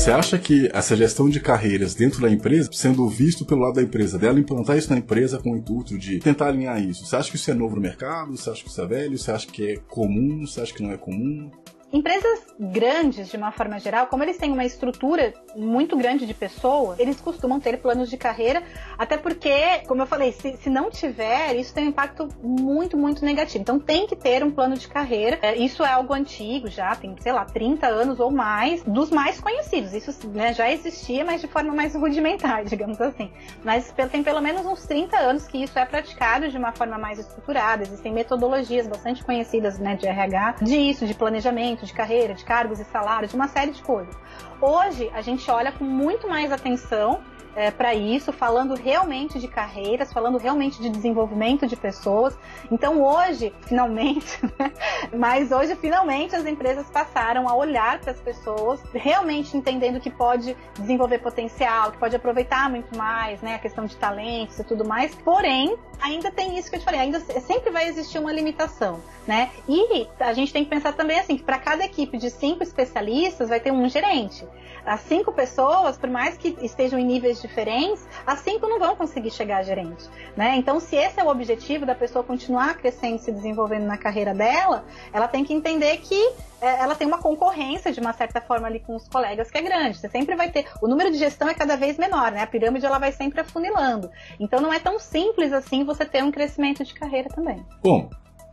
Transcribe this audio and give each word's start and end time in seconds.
Você 0.00 0.10
acha 0.10 0.38
que 0.38 0.66
essa 0.72 0.96
gestão 0.96 1.28
de 1.28 1.38
carreiras 1.40 1.94
dentro 1.94 2.22
da 2.22 2.30
empresa, 2.30 2.70
sendo 2.72 3.06
visto 3.06 3.44
pelo 3.44 3.60
lado 3.60 3.74
da 3.74 3.82
empresa, 3.82 4.18
dela 4.18 4.40
implantar 4.40 4.78
isso 4.78 4.88
na 4.88 4.98
empresa 4.98 5.38
com 5.38 5.52
o 5.52 5.56
intuito 5.58 5.98
de 5.98 6.18
tentar 6.20 6.46
alinhar 6.48 6.82
isso, 6.82 7.04
você 7.04 7.16
acha 7.16 7.30
que 7.30 7.36
isso 7.36 7.50
é 7.50 7.54
novo 7.54 7.76
no 7.76 7.82
mercado? 7.82 8.34
Você 8.34 8.48
acha 8.48 8.64
que 8.64 8.70
isso 8.70 8.80
é 8.80 8.86
velho? 8.86 9.18
Você 9.18 9.30
acha 9.30 9.46
que 9.46 9.72
é 9.72 9.76
comum? 9.76 10.46
Você 10.46 10.62
acha 10.62 10.72
que 10.72 10.82
não 10.82 10.90
é 10.90 10.96
comum? 10.96 11.50
Empresas 11.92 12.46
grandes, 12.58 13.28
de 13.28 13.36
uma 13.36 13.50
forma 13.50 13.78
geral, 13.80 14.06
como 14.06 14.22
eles 14.22 14.36
têm 14.36 14.52
uma 14.52 14.64
estrutura 14.64 15.34
muito 15.56 15.96
grande 15.96 16.24
de 16.24 16.32
pessoas, 16.32 17.00
eles 17.00 17.20
costumam 17.20 17.58
ter 17.58 17.78
planos 17.78 18.08
de 18.08 18.16
carreira, 18.16 18.62
até 18.96 19.16
porque, 19.16 19.80
como 19.88 20.02
eu 20.02 20.06
falei, 20.06 20.30
se, 20.30 20.56
se 20.58 20.70
não 20.70 20.88
tiver, 20.88 21.56
isso 21.56 21.74
tem 21.74 21.86
um 21.86 21.88
impacto 21.88 22.28
muito, 22.40 22.96
muito 22.96 23.24
negativo. 23.24 23.62
Então 23.62 23.80
tem 23.80 24.06
que 24.06 24.14
ter 24.14 24.44
um 24.44 24.52
plano 24.52 24.76
de 24.76 24.86
carreira. 24.86 25.40
É, 25.42 25.56
isso 25.56 25.82
é 25.82 25.90
algo 25.90 26.14
antigo 26.14 26.68
já, 26.68 26.94
tem, 26.94 27.16
sei 27.20 27.32
lá, 27.32 27.44
30 27.44 27.88
anos 27.88 28.20
ou 28.20 28.30
mais, 28.30 28.84
dos 28.84 29.10
mais 29.10 29.40
conhecidos. 29.40 29.92
Isso 29.92 30.28
né, 30.28 30.52
já 30.52 30.70
existia, 30.70 31.24
mas 31.24 31.40
de 31.40 31.48
forma 31.48 31.74
mais 31.74 31.96
rudimentar, 31.96 32.62
digamos 32.66 33.00
assim. 33.00 33.32
Mas 33.64 33.92
tem 34.12 34.22
pelo 34.22 34.40
menos 34.40 34.64
uns 34.64 34.86
30 34.86 35.16
anos 35.16 35.48
que 35.48 35.64
isso 35.64 35.76
é 35.76 35.84
praticado 35.84 36.48
de 36.48 36.56
uma 36.56 36.70
forma 36.70 36.96
mais 36.98 37.18
estruturada. 37.18 37.82
Existem 37.82 38.12
metodologias 38.12 38.86
bastante 38.86 39.24
conhecidas 39.24 39.78
né, 39.80 39.96
de 39.96 40.06
RH 40.06 40.56
disso, 40.62 41.04
de 41.04 41.14
planejamento 41.14 41.79
de 41.86 41.92
carreira, 41.92 42.34
de 42.34 42.44
cargos 42.44 42.78
e 42.80 42.84
salários, 42.84 43.30
de 43.30 43.36
uma 43.36 43.48
série 43.48 43.72
de 43.72 43.82
coisas. 43.82 44.14
Hoje 44.60 45.10
a 45.14 45.20
gente 45.20 45.50
olha 45.50 45.72
com 45.72 45.84
muito 45.84 46.28
mais 46.28 46.52
atenção 46.52 47.20
é, 47.54 47.70
para 47.70 47.94
isso, 47.94 48.32
falando 48.32 48.74
realmente 48.74 49.38
de 49.38 49.48
carreiras, 49.48 50.12
falando 50.12 50.38
realmente 50.38 50.80
de 50.80 50.88
desenvolvimento 50.88 51.66
de 51.66 51.76
pessoas. 51.76 52.36
Então 52.70 53.02
hoje, 53.02 53.52
finalmente, 53.62 54.38
né? 54.58 54.72
mas 55.16 55.50
hoje 55.50 55.74
finalmente 55.76 56.34
as 56.34 56.46
empresas 56.46 56.88
passaram 56.90 57.48
a 57.48 57.54
olhar 57.54 57.98
para 58.00 58.12
as 58.12 58.20
pessoas, 58.20 58.80
realmente 58.92 59.56
entendendo 59.56 60.00
que 60.00 60.10
pode 60.10 60.56
desenvolver 60.78 61.18
potencial, 61.18 61.92
que 61.92 61.98
pode 61.98 62.16
aproveitar 62.16 62.70
muito 62.70 62.96
mais, 62.96 63.40
né, 63.40 63.54
a 63.54 63.58
questão 63.58 63.86
de 63.86 63.96
talentos 63.96 64.58
e 64.58 64.64
tudo 64.64 64.84
mais. 64.84 65.14
Porém, 65.14 65.76
ainda 66.00 66.30
tem 66.30 66.58
isso 66.58 66.70
que 66.70 66.76
eu 66.76 66.80
te 66.80 66.84
falei, 66.84 67.00
ainda 67.00 67.20
sempre 67.20 67.70
vai 67.70 67.88
existir 67.88 68.18
uma 68.18 68.32
limitação, 68.32 69.00
né? 69.26 69.50
E 69.68 70.08
a 70.18 70.32
gente 70.32 70.52
tem 70.52 70.64
que 70.64 70.70
pensar 70.70 70.92
também 70.92 71.18
assim, 71.18 71.36
que 71.36 71.42
para 71.42 71.58
cada 71.58 71.84
equipe 71.84 72.16
de 72.16 72.30
cinco 72.30 72.62
especialistas 72.62 73.48
vai 73.48 73.60
ter 73.60 73.70
um 73.70 73.88
gerente 73.88 74.46
as 74.84 75.00
cinco 75.00 75.32
pessoas, 75.32 75.96
por 75.96 76.10
mais 76.10 76.36
que 76.36 76.56
estejam 76.62 76.98
em 76.98 77.04
níveis 77.04 77.39
diferentes, 77.42 78.06
as 78.26 78.40
cinco 78.40 78.68
não 78.68 78.78
vão 78.78 78.96
conseguir 78.96 79.30
chegar 79.30 79.58
a 79.58 79.62
gerente, 79.62 80.08
né? 80.36 80.56
Então, 80.56 80.80
se 80.80 80.96
esse 80.96 81.20
é 81.20 81.24
o 81.24 81.28
objetivo 81.28 81.86
da 81.86 81.94
pessoa 81.94 82.24
continuar 82.24 82.76
crescendo, 82.76 83.18
se 83.18 83.32
desenvolvendo 83.32 83.86
na 83.86 83.96
carreira 83.96 84.34
dela, 84.34 84.84
ela 85.12 85.28
tem 85.28 85.44
que 85.44 85.52
entender 85.52 85.96
que 85.98 86.34
é, 86.60 86.80
ela 86.80 86.94
tem 86.94 87.06
uma 87.06 87.18
concorrência 87.18 87.92
de 87.92 88.00
uma 88.00 88.12
certa 88.12 88.40
forma 88.40 88.66
ali 88.66 88.80
com 88.80 88.94
os 88.94 89.08
colegas 89.08 89.50
que 89.50 89.58
é 89.58 89.62
grande. 89.62 89.98
Você 89.98 90.08
sempre 90.08 90.36
vai 90.36 90.50
ter, 90.50 90.66
o 90.82 90.86
número 90.86 91.10
de 91.10 91.18
gestão 91.18 91.48
é 91.48 91.54
cada 91.54 91.76
vez 91.76 91.96
menor, 91.96 92.30
né? 92.32 92.42
A 92.42 92.46
pirâmide 92.46 92.84
ela 92.84 92.98
vai 92.98 93.12
sempre 93.12 93.40
afunilando. 93.40 94.10
Então, 94.38 94.60
não 94.60 94.72
é 94.72 94.78
tão 94.78 94.98
simples 94.98 95.52
assim 95.52 95.84
você 95.84 96.04
ter 96.04 96.22
um 96.22 96.30
crescimento 96.30 96.84
de 96.84 96.94
carreira 96.94 97.28
também. 97.30 97.64
Bom, 97.82 98.10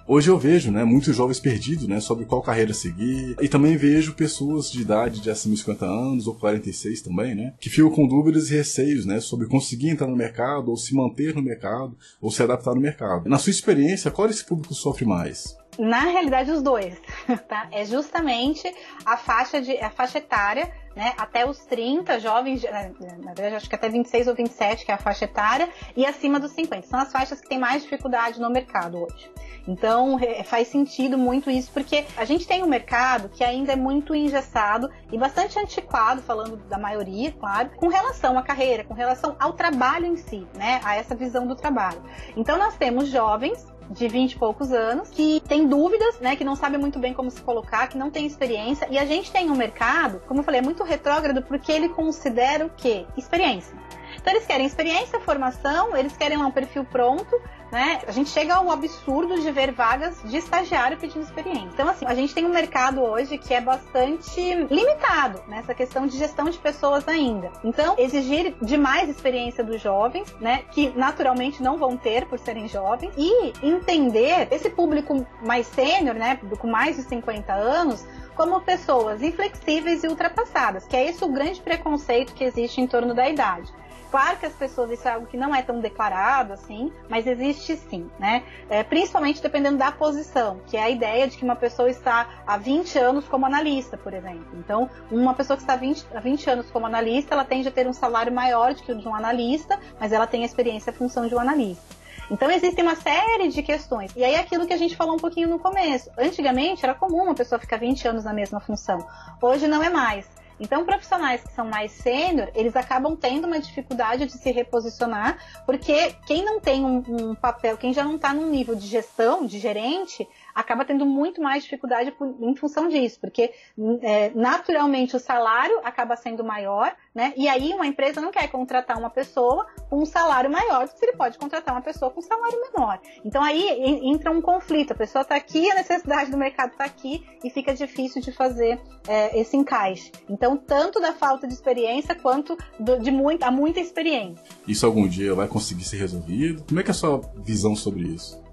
Hoje 0.10 0.30
eu 0.30 0.40
vejo, 0.40 0.72
né, 0.72 0.86
muitos 0.86 1.14
jovens 1.14 1.38
perdidos, 1.38 1.86
né, 1.86 2.00
sobre 2.00 2.24
qual 2.24 2.42
carreira 2.42 2.74
seguir. 2.74 3.36
E 3.42 3.50
também 3.50 3.76
vejo 3.76 4.14
pessoas 4.14 4.72
de 4.72 4.82
idade 4.82 5.20
de 5.20 5.30
acima 5.30 5.54
de 5.54 5.60
50 5.60 5.86
anos 5.86 6.28
ou 6.28 6.36
46 6.36 7.02
também, 7.02 7.36
né, 7.36 7.54
que 7.60 7.70
ficam 7.70 7.92
com 7.92 8.08
dúvidas 8.08 8.50
e 8.50 8.56
receios, 8.56 9.06
né, 9.06 9.20
sobre 9.20 9.48
conseguir 9.48 9.90
entrar 9.90 10.08
no 10.08 10.16
mercado 10.16 10.70
ou 10.70 10.78
se 10.78 10.96
manter 10.96 11.36
no 11.36 11.42
mercado 11.42 11.98
ou 12.22 12.32
se 12.32 12.42
adaptar 12.42 12.74
no 12.74 12.80
mercado. 12.80 13.28
Na 13.28 13.38
sua 13.38 13.52
experiência, 13.52 14.10
qual 14.10 14.30
esse 14.30 14.46
público 14.46 14.74
sofre 14.74 15.04
mais? 15.04 15.58
Na 15.78 16.06
realidade, 16.06 16.52
os 16.52 16.62
dois, 16.62 16.96
tá? 17.50 17.68
É 17.74 17.86
justamente 17.86 18.74
a 19.06 19.18
faixa 19.18 19.62
de 19.62 19.78
a 19.78 19.90
faixa 19.90 20.20
etária 20.20 20.72
né, 20.98 21.14
até 21.16 21.48
os 21.48 21.60
30, 21.60 22.20
jovens, 22.20 22.64
né, 22.64 22.92
na 23.20 23.34
verdade 23.34 23.56
acho 23.56 23.70
que 23.70 23.76
até 23.76 23.88
26 23.88 24.28
ou 24.28 24.34
27, 24.34 24.84
que 24.84 24.92
é 24.92 24.96
a 24.96 24.98
faixa 24.98 25.26
etária, 25.26 25.70
e 25.96 26.04
acima 26.04 26.40
dos 26.40 26.52
50. 26.54 26.88
São 26.88 27.00
as 27.00 27.12
faixas 27.12 27.40
que 27.40 27.48
têm 27.48 27.60
mais 27.60 27.84
dificuldade 27.84 28.42
no 28.42 28.50
mercado 28.50 29.04
hoje. 29.04 29.30
Então 29.68 30.18
faz 30.46 30.70
sentido 30.70 31.18
muito 31.18 31.52
isso, 31.52 31.70
porque 31.72 32.04
a 32.18 32.26
gente 32.26 32.48
tem 32.48 32.64
um 32.64 32.68
mercado 32.68 33.30
que 33.30 33.44
ainda 33.44 33.74
é 33.74 33.76
muito 33.76 34.16
engessado 34.16 34.90
e 35.12 35.18
bastante 35.20 35.60
antiquado, 35.60 36.22
falando 36.24 36.58
da 36.68 36.80
maioria, 36.80 37.32
claro, 37.32 37.70
com 37.76 37.90
relação 37.90 38.36
à 38.38 38.42
carreira, 38.42 38.84
com 38.84 38.96
relação 38.96 39.36
ao 39.40 39.54
trabalho 39.54 40.08
em 40.08 40.16
si, 40.16 40.48
né? 40.56 40.80
A 40.84 40.96
essa 40.96 41.14
visão 41.14 41.46
do 41.46 41.56
trabalho. 41.56 42.02
Então 42.36 42.58
nós 42.58 42.76
temos 42.76 43.10
jovens 43.10 43.68
de 43.90 44.08
20 44.08 44.34
e 44.34 44.38
poucos 44.38 44.72
anos, 44.72 45.10
que 45.10 45.42
tem 45.48 45.68
dúvidas, 45.68 46.20
né, 46.20 46.36
que 46.36 46.44
não 46.44 46.56
sabe 46.56 46.78
muito 46.78 47.00
bem 47.00 47.14
como 47.14 47.32
se 47.32 47.42
colocar, 47.42 47.88
que 47.88 47.98
não 47.98 48.12
tem 48.12 48.26
experiência, 48.26 48.88
e 48.90 48.98
a 48.98 49.06
gente 49.06 49.32
tem 49.32 49.50
um 49.50 49.56
mercado, 49.56 50.22
como 50.28 50.42
eu 50.42 50.44
falei, 50.44 50.60
é 50.60 50.64
muito 50.64 50.84
retrógrado 50.84 51.42
porque 51.42 51.72
ele 51.72 51.90
considera 51.90 52.66
o 52.66 52.70
quê? 52.70 53.06
Experiência. 53.16 53.76
Então 54.16 54.34
eles 54.34 54.46
querem 54.46 54.66
experiência, 54.66 55.20
formação, 55.20 55.96
eles 55.96 56.16
querem 56.18 56.38
lá 56.38 56.46
um 56.46 56.52
perfil 56.52 56.84
pronto, 56.84 57.40
né? 57.72 58.02
A 58.08 58.12
gente 58.12 58.30
chega 58.30 58.56
ao 58.56 58.72
absurdo 58.72 59.40
de 59.40 59.52
ver 59.52 59.72
vagas 59.72 60.22
de 60.24 60.38
estagiário 60.38 60.98
pedindo 60.98 61.24
experiência. 61.24 61.70
Então, 61.74 61.90
assim, 61.90 62.06
a 62.06 62.14
gente 62.14 62.34
tem 62.34 62.46
um 62.46 62.50
mercado 62.50 63.02
hoje 63.02 63.38
que 63.38 63.54
é 63.54 63.62
bastante 63.62 64.42
limitado 64.70 65.42
nessa 65.48 65.74
questão 65.74 66.08
de 66.08 66.18
gestão 66.18 66.46
de 66.46 66.58
pessoas 66.58 67.08
ainda. 67.08 67.52
Então, 67.64 67.96
exigir 67.98 68.56
demais 68.62 69.10
experiência 69.10 69.64
dos 69.64 69.82
jovens, 69.82 70.34
né? 70.40 70.64
Que 70.72 70.90
naturalmente 70.96 71.62
não 71.62 71.78
vão 71.78 71.98
ter 71.98 72.26
por 72.28 72.40
serem 72.40 72.68
jovens, 72.68 73.12
e 73.18 73.54
entender 73.62 74.48
esse 74.52 74.70
público 74.70 75.26
mais 75.42 75.68
sênior, 75.68 76.16
né? 76.16 76.40
Com 76.58 76.68
mais 76.68 76.96
de 76.96 77.04
50 77.04 77.54
anos, 77.54 78.06
como 78.38 78.62
pessoas 78.62 79.24
inflexíveis 79.24 80.04
e 80.04 80.08
ultrapassadas, 80.08 80.86
que 80.86 80.96
é 80.96 81.10
esse 81.10 81.26
o 81.26 81.28
grande 81.28 81.60
preconceito 81.60 82.36
que 82.36 82.44
existe 82.44 82.80
em 82.80 82.86
torno 82.86 83.16
da 83.16 83.28
idade. 83.28 83.74
Claro 84.12 84.38
que 84.38 84.46
as 84.46 84.54
pessoas, 84.54 84.92
isso 84.92 85.06
é 85.06 85.12
algo 85.12 85.26
que 85.26 85.36
não 85.36 85.54
é 85.54 85.62
tão 85.62 85.82
declarado 85.82 86.54
assim, 86.54 86.94
mas 87.10 87.28
existe 87.28 87.76
sim, 87.76 88.10
né? 88.18 88.44
É, 88.70 88.82
principalmente 88.84 89.42
dependendo 89.42 89.78
da 89.78 89.92
posição, 89.92 90.62
que 90.68 90.78
é 90.78 90.84
a 90.84 90.90
ideia 90.90 91.28
de 91.28 91.36
que 91.36 91.44
uma 91.44 91.58
pessoa 91.58 91.90
está 91.90 92.30
há 92.46 92.58
20 92.58 92.98
anos 93.00 93.28
como 93.28 93.46
analista, 93.46 93.98
por 93.98 94.14
exemplo. 94.14 94.48
Então, 94.54 94.90
uma 95.12 95.34
pessoa 95.34 95.58
que 95.58 95.64
está 95.64 95.74
há 95.74 95.78
20, 95.78 96.06
há 96.14 96.20
20 96.20 96.50
anos 96.50 96.72
como 96.72 96.86
analista, 96.86 97.34
ela 97.34 97.44
tende 97.44 97.68
a 97.68 97.72
ter 97.72 97.86
um 97.86 97.92
salário 97.92 98.32
maior 98.32 98.74
do 98.74 98.82
que 98.82 98.92
o 98.92 98.98
de 98.98 99.08
um 99.08 99.16
analista, 99.16 99.78
mas 100.00 100.14
ela 100.14 100.28
tem 100.28 100.44
a 100.44 100.46
experiência 100.46 100.92
e 100.92 100.94
a 100.94 100.98
função 100.98 101.28
de 101.28 101.36
um 101.36 101.40
analista. 101.40 101.97
Então 102.30 102.52
existem 102.52 102.84
uma 102.84 102.96
série 102.96 103.48
de 103.48 103.64
questões. 103.64 104.12
E 104.16 104.24
aí 104.24 104.36
aquilo 104.36 104.68
que 104.68 104.74
a 104.74 104.78
gente 104.78 104.96
falou 104.96 105.16
um 105.16 105.20
pouquinho 105.20 105.48
no 105.48 105.60
começo. 105.60 106.10
Antigamente 106.18 106.84
era 106.84 106.94
comum 106.94 107.24
uma 107.24 107.36
pessoa 107.36 107.60
ficar 107.60 107.78
20 107.78 108.08
anos 108.08 108.24
na 108.26 108.34
mesma 108.34 108.60
função. 108.60 109.06
Hoje 109.42 109.68
não 109.68 109.82
é 109.82 109.90
mais. 109.90 110.28
Então, 110.60 110.86
profissionais 110.86 111.44
que 111.44 111.54
são 111.54 111.68
mais 111.68 111.92
sênior, 111.92 112.50
eles 112.56 112.76
acabam 112.76 113.16
tendo 113.16 113.46
uma 113.46 113.60
dificuldade 113.60 114.26
de 114.26 114.32
se 114.34 114.52
reposicionar, 114.52 115.38
porque 115.66 116.16
quem 116.26 116.44
não 116.44 116.60
tem 116.60 116.84
um, 116.84 117.04
um 117.08 117.36
papel, 117.36 117.78
quem 117.78 117.94
já 117.94 118.04
não 118.04 118.16
está 118.16 118.34
num 118.34 118.50
nível 118.50 118.76
de 118.76 118.88
gestão, 118.88 119.46
de 119.46 119.60
gerente, 119.60 120.28
acaba 120.58 120.84
tendo 120.84 121.06
muito 121.06 121.40
mais 121.40 121.64
dificuldade 121.64 122.12
em 122.42 122.56
função 122.56 122.90
disso, 122.90 123.20
porque 123.22 123.54
é, 124.02 124.32
naturalmente 124.34 125.16
o 125.16 125.20
salário 125.20 125.80
acaba 125.84 126.16
sendo 126.16 126.44
maior, 126.44 126.96
né? 127.14 127.32
E 127.38 127.48
aí 127.48 127.72
uma 127.74 127.86
empresa 127.86 128.20
não 128.20 128.32
quer 128.32 128.50
contratar 128.50 128.98
uma 128.98 129.12
pessoa 129.12 129.68
com 129.88 130.02
um 130.02 130.06
salário 130.06 130.50
maior 130.50 130.88
se 130.88 131.06
ele 131.06 131.16
pode 131.16 131.38
contratar 131.38 131.76
uma 131.76 131.82
pessoa 131.82 132.10
com 132.10 132.22
um 132.22 132.24
salário 132.24 132.60
menor. 132.60 133.00
Então 133.24 133.44
aí 133.44 133.70
entra 134.04 134.32
um 134.32 134.42
conflito. 134.42 134.94
A 134.94 134.96
pessoa 134.96 135.22
está 135.22 135.36
aqui, 135.36 135.70
a 135.70 135.76
necessidade 135.76 136.32
do 136.32 136.38
mercado 136.38 136.72
está 136.72 136.86
aqui 136.86 137.24
e 137.44 137.52
fica 137.52 137.76
difícil 137.76 138.20
de 138.20 138.32
fazer 138.32 138.82
é, 139.08 139.40
esse 139.40 139.56
encaixe. 139.56 140.12
Então, 140.28 140.58
tanto 140.58 141.00
da 141.00 141.14
falta 141.14 141.48
de 141.48 141.54
experiência 141.54 142.16
quanto 142.16 142.58
do, 142.80 142.98
de 143.00 143.12
muita, 143.12 143.52
muita 143.52 143.80
experiência. 143.80 144.44
Isso 144.68 144.88
algum 144.88 145.08
dia 145.08 145.36
vai 145.36 145.48
conseguir 145.48 145.84
ser 145.84 145.98
resolvido? 145.98 146.64
Como 146.68 146.80
é 146.80 146.84
que 146.84 146.90
é 146.90 146.94
a 146.94 146.96
sua 146.96 147.22
visão 147.36 147.76
sobre 147.76 148.08
isso? 148.08 148.47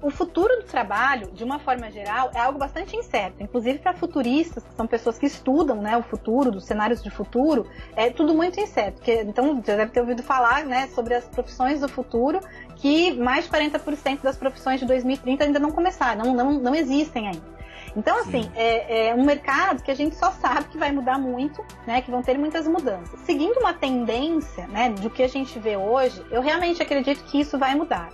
O 0.00 0.10
futuro 0.10 0.56
do 0.56 0.62
trabalho, 0.64 1.30
de 1.32 1.42
uma 1.42 1.58
forma 1.58 1.90
geral, 1.90 2.30
é 2.34 2.38
algo 2.38 2.58
bastante 2.58 2.96
incerto. 2.96 3.42
Inclusive 3.42 3.78
para 3.78 3.92
futuristas, 3.92 4.62
que 4.62 4.74
são 4.74 4.86
pessoas 4.86 5.18
que 5.18 5.26
estudam 5.26 5.80
né, 5.82 5.96
o 5.96 6.02
futuro, 6.02 6.50
dos 6.50 6.64
cenários 6.64 7.02
de 7.02 7.10
futuro, 7.10 7.66
é 7.96 8.08
tudo 8.10 8.34
muito 8.34 8.60
incerto. 8.60 8.96
Porque, 8.96 9.22
então, 9.22 9.62
já 9.66 9.76
deve 9.76 9.90
ter 9.90 10.00
ouvido 10.00 10.22
falar 10.22 10.64
né, 10.64 10.86
sobre 10.88 11.14
as 11.14 11.24
profissões 11.24 11.80
do 11.80 11.88
futuro, 11.88 12.40
que 12.76 13.12
mais 13.14 13.44
de 13.44 13.50
40% 13.50 14.22
das 14.22 14.36
profissões 14.36 14.78
de 14.78 14.86
2030 14.86 15.44
ainda 15.44 15.58
não 15.58 15.70
começaram, 15.70 16.24
não, 16.24 16.34
não, 16.34 16.52
não 16.60 16.74
existem 16.74 17.26
ainda. 17.26 17.58
Então, 17.96 18.16
assim, 18.20 18.48
é, 18.54 19.08
é, 19.08 19.14
um 19.14 19.24
mercado 19.24 19.82
que 19.82 19.90
a 19.90 19.94
gente 19.94 20.14
só 20.14 20.30
sabe 20.30 20.68
que 20.68 20.78
vai 20.78 20.92
mudar 20.92 21.18
muito, 21.18 21.64
né? 21.86 22.00
Que 22.00 22.10
vão 22.10 22.22
ter 22.22 22.38
muitas 22.38 22.68
mudanças. 22.68 23.18
Seguindo 23.20 23.58
uma 23.58 23.72
tendência, 23.72 24.68
né, 24.68 24.90
do 24.90 25.10
que 25.10 25.22
a 25.22 25.28
gente 25.28 25.58
vê 25.58 25.76
hoje, 25.76 26.24
eu 26.30 26.40
realmente 26.40 26.80
acredito 26.82 27.24
que 27.24 27.40
isso 27.40 27.58
vai 27.58 27.74
mudar. 27.74 28.10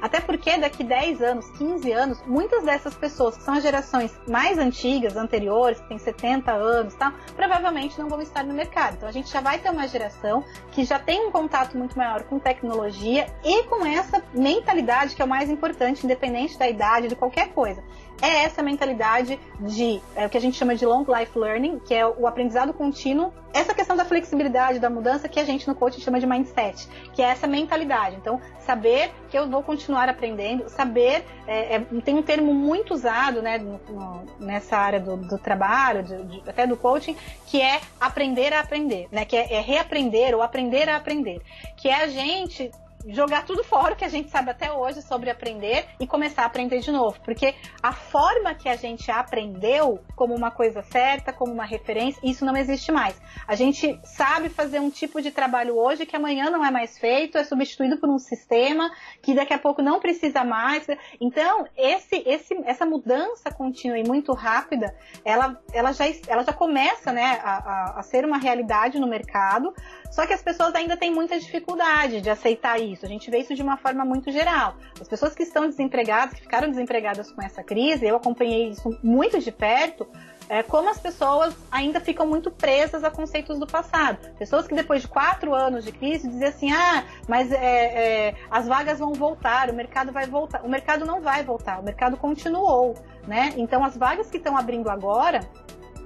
Até 0.00 0.20
porque 0.20 0.56
daqui 0.58 0.84
10 0.84 1.22
anos, 1.22 1.50
15 1.58 1.92
anos, 1.92 2.22
muitas 2.26 2.64
dessas 2.64 2.94
pessoas 2.94 3.36
que 3.36 3.42
são 3.42 3.54
as 3.54 3.62
gerações 3.62 4.12
mais 4.28 4.58
antigas, 4.58 5.16
anteriores, 5.16 5.80
que 5.80 5.88
têm 5.88 5.98
70 5.98 6.52
anos, 6.52 6.94
tá, 6.94 7.12
provavelmente 7.34 7.98
não 7.98 8.08
vão 8.08 8.20
estar 8.20 8.44
no 8.44 8.54
mercado. 8.54 8.94
Então 8.96 9.08
a 9.08 9.12
gente 9.12 9.30
já 9.30 9.40
vai 9.40 9.58
ter 9.58 9.70
uma 9.70 9.86
geração 9.88 10.44
que 10.72 10.84
já 10.84 10.98
tem 10.98 11.26
um 11.26 11.30
contato 11.30 11.76
muito 11.76 11.96
maior 11.96 12.22
com 12.24 12.38
tecnologia 12.38 13.26
e 13.44 13.64
com 13.64 13.84
essa 13.84 14.22
mentalidade 14.32 15.14
que 15.14 15.22
é 15.22 15.24
o 15.24 15.28
mais 15.28 15.50
importante, 15.50 16.04
independente 16.04 16.58
da 16.58 16.68
idade, 16.68 17.08
de 17.08 17.16
qualquer 17.16 17.48
coisa 17.48 17.82
é 18.20 18.44
essa 18.44 18.62
mentalidade 18.62 19.38
de 19.60 20.00
é, 20.16 20.26
o 20.26 20.28
que 20.28 20.36
a 20.36 20.40
gente 20.40 20.56
chama 20.56 20.74
de 20.74 20.84
long 20.84 21.04
life 21.08 21.38
learning, 21.38 21.78
que 21.80 21.94
é 21.94 22.06
o 22.06 22.26
aprendizado 22.26 22.72
contínuo, 22.72 23.32
essa 23.52 23.72
questão 23.72 23.96
da 23.96 24.04
flexibilidade, 24.04 24.78
da 24.78 24.90
mudança 24.90 25.28
que 25.28 25.40
a 25.40 25.44
gente 25.44 25.66
no 25.66 25.74
coaching 25.74 26.00
chama 26.00 26.20
de 26.20 26.26
mindset, 26.26 26.88
que 27.14 27.22
é 27.22 27.26
essa 27.26 27.46
mentalidade. 27.46 28.16
Então, 28.16 28.40
saber 28.60 29.10
que 29.30 29.38
eu 29.38 29.48
vou 29.48 29.62
continuar 29.62 30.08
aprendendo, 30.08 30.68
saber, 30.68 31.24
é, 31.46 31.76
é, 31.76 31.80
tem 32.04 32.14
um 32.14 32.22
termo 32.22 32.52
muito 32.52 32.92
usado 32.92 33.40
né, 33.40 33.58
no, 33.58 33.80
no, 33.88 34.24
nessa 34.38 34.76
área 34.76 35.00
do, 35.00 35.16
do 35.16 35.38
trabalho, 35.38 36.02
de, 36.02 36.24
de, 36.24 36.42
até 36.48 36.66
do 36.66 36.76
coaching, 36.76 37.16
que 37.46 37.60
é 37.62 37.80
aprender 38.00 38.52
a 38.52 38.60
aprender, 38.60 39.08
né, 39.10 39.24
que 39.24 39.36
é, 39.36 39.54
é 39.54 39.60
reaprender 39.60 40.34
ou 40.34 40.42
aprender 40.42 40.88
a 40.88 40.96
aprender, 40.96 41.40
que 41.76 41.88
é 41.88 42.02
a 42.02 42.06
gente 42.08 42.70
jogar 43.08 43.44
tudo 43.44 43.64
fora 43.64 43.94
que 43.94 44.04
a 44.04 44.08
gente 44.08 44.30
sabe 44.30 44.50
até 44.50 44.72
hoje 44.72 45.02
sobre 45.02 45.30
aprender 45.30 45.86
e 45.98 46.06
começar 46.06 46.42
a 46.42 46.46
aprender 46.46 46.80
de 46.80 46.90
novo. 46.90 47.18
Porque 47.24 47.54
a 47.82 47.92
forma 47.92 48.54
que 48.54 48.68
a 48.68 48.76
gente 48.76 49.10
aprendeu 49.10 50.00
como 50.14 50.34
uma 50.34 50.50
coisa 50.50 50.82
certa, 50.82 51.32
como 51.32 51.52
uma 51.52 51.64
referência, 51.64 52.20
isso 52.22 52.44
não 52.44 52.56
existe 52.56 52.92
mais. 52.92 53.20
A 53.46 53.54
gente 53.54 53.98
sabe 54.04 54.48
fazer 54.48 54.80
um 54.80 54.90
tipo 54.90 55.20
de 55.22 55.30
trabalho 55.30 55.76
hoje 55.76 56.06
que 56.06 56.16
amanhã 56.16 56.50
não 56.50 56.64
é 56.64 56.70
mais 56.70 56.98
feito, 56.98 57.38
é 57.38 57.44
substituído 57.44 57.98
por 57.98 58.08
um 58.08 58.18
sistema 58.18 58.90
que 59.22 59.34
daqui 59.34 59.52
a 59.52 59.58
pouco 59.58 59.82
não 59.82 60.00
precisa 60.00 60.44
mais. 60.44 60.86
Então, 61.20 61.66
esse, 61.76 62.22
esse, 62.26 62.54
essa 62.64 62.84
mudança 62.84 63.50
contínua 63.50 63.98
e 63.98 64.06
muito 64.06 64.32
rápida, 64.32 64.94
ela, 65.24 65.60
ela, 65.72 65.92
já, 65.92 66.04
ela 66.26 66.42
já 66.42 66.52
começa 66.52 67.12
né, 67.12 67.40
a, 67.42 67.56
a, 67.56 68.00
a 68.00 68.02
ser 68.02 68.24
uma 68.24 68.38
realidade 68.38 68.98
no 68.98 69.06
mercado, 69.06 69.72
só 70.10 70.26
que 70.26 70.32
as 70.32 70.42
pessoas 70.42 70.74
ainda 70.74 70.96
têm 70.96 71.12
muita 71.12 71.38
dificuldade 71.38 72.20
de 72.20 72.30
aceitar 72.30 72.80
isso. 72.80 73.04
A 73.04 73.08
gente 73.08 73.30
vê 73.30 73.38
isso 73.38 73.54
de 73.54 73.62
uma 73.62 73.76
forma 73.76 74.04
muito 74.04 74.30
geral. 74.32 74.76
As 75.00 75.08
pessoas 75.08 75.34
que 75.34 75.42
estão 75.42 75.68
desempregadas, 75.68 76.34
que 76.34 76.42
ficaram 76.42 76.68
desempregadas 76.68 77.30
com 77.30 77.42
essa 77.42 77.62
crise, 77.62 78.06
eu 78.06 78.16
acompanhei 78.16 78.68
isso 78.70 78.98
muito 79.02 79.38
de 79.38 79.52
perto, 79.52 80.06
é, 80.48 80.62
como 80.62 80.88
as 80.88 80.98
pessoas 80.98 81.54
ainda 81.70 82.00
ficam 82.00 82.26
muito 82.26 82.50
presas 82.50 83.04
a 83.04 83.10
conceitos 83.10 83.58
do 83.58 83.66
passado. 83.66 84.18
Pessoas 84.38 84.66
que 84.66 84.74
depois 84.74 85.02
de 85.02 85.08
quatro 85.08 85.54
anos 85.54 85.84
de 85.84 85.92
crise 85.92 86.26
dizem 86.26 86.48
assim, 86.48 86.72
ah, 86.72 87.04
mas 87.28 87.52
é, 87.52 88.28
é, 88.28 88.34
as 88.50 88.66
vagas 88.66 88.98
vão 88.98 89.12
voltar, 89.12 89.68
o 89.68 89.74
mercado 89.74 90.10
vai 90.10 90.26
voltar. 90.26 90.64
O 90.64 90.68
mercado 90.68 91.04
não 91.04 91.20
vai 91.20 91.44
voltar, 91.44 91.80
o 91.80 91.84
mercado 91.84 92.16
continuou, 92.16 92.94
né? 93.26 93.52
Então 93.56 93.84
as 93.84 93.96
vagas 93.96 94.30
que 94.30 94.38
estão 94.38 94.56
abrindo 94.56 94.88
agora 94.88 95.40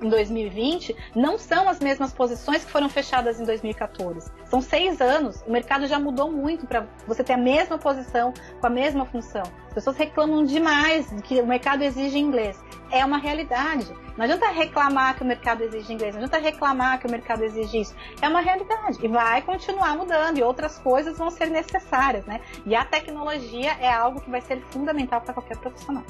em 0.07 0.09
2020 0.09 0.97
não 1.15 1.39
são 1.39 1.69
as 1.69 1.81
mesmas 1.81 2.13
posições 2.13 2.65
que 2.65 2.71
foram 2.71 2.89
fechadas 2.89 3.41
em 3.41 3.45
2014. 3.45 4.31
São 4.47 4.61
seis 4.61 5.01
anos, 5.01 5.43
o 5.47 5.51
mercado 5.51 5.87
já 5.87 5.99
mudou 5.99 6.31
muito 6.31 6.67
para 6.67 6.87
você 7.07 7.23
ter 7.25 7.35
a 7.35 7.39
mesma 7.39 7.79
posição 7.79 8.33
com 8.61 8.67
a 8.67 8.71
mesma 8.71 9.05
função. 9.07 9.43
As 9.69 9.75
pessoas 9.75 9.97
reclamam 9.97 10.45
demais 10.45 11.11
que 11.25 11.41
o 11.41 11.47
mercado 11.47 11.83
exige 11.83 12.19
inglês. 12.19 12.63
É 12.91 13.03
uma 13.05 13.17
realidade. 13.17 13.91
Não 14.17 14.25
adianta 14.25 14.49
reclamar 14.51 15.17
que 15.17 15.23
o 15.23 15.27
mercado 15.27 15.63
exige 15.63 15.95
inglês, 15.95 16.15
não 16.15 16.23
adianta 16.23 16.39
reclamar 16.39 17.01
que 17.01 17.07
o 17.07 17.11
mercado 17.11 17.43
exige 17.43 17.81
isso. 17.81 17.95
É 18.21 18.29
uma 18.29 18.41
realidade 18.41 18.99
e 19.03 19.09
vai 19.09 19.41
continuar 19.41 19.97
mudando 19.97 20.37
e 20.37 20.43
outras 20.43 20.79
coisas 20.79 21.17
vão 21.17 21.31
ser 21.31 21.47
necessárias, 21.47 22.27
né? 22.27 22.41
E 22.67 22.75
a 22.75 22.85
tecnologia 22.85 23.73
é 23.81 23.91
algo 23.91 24.21
que 24.21 24.31
vai 24.31 24.43
ser 24.43 24.61
fundamental 24.71 25.23
para 25.23 25.33
qualquer 25.33 25.57
profissional. 25.57 26.05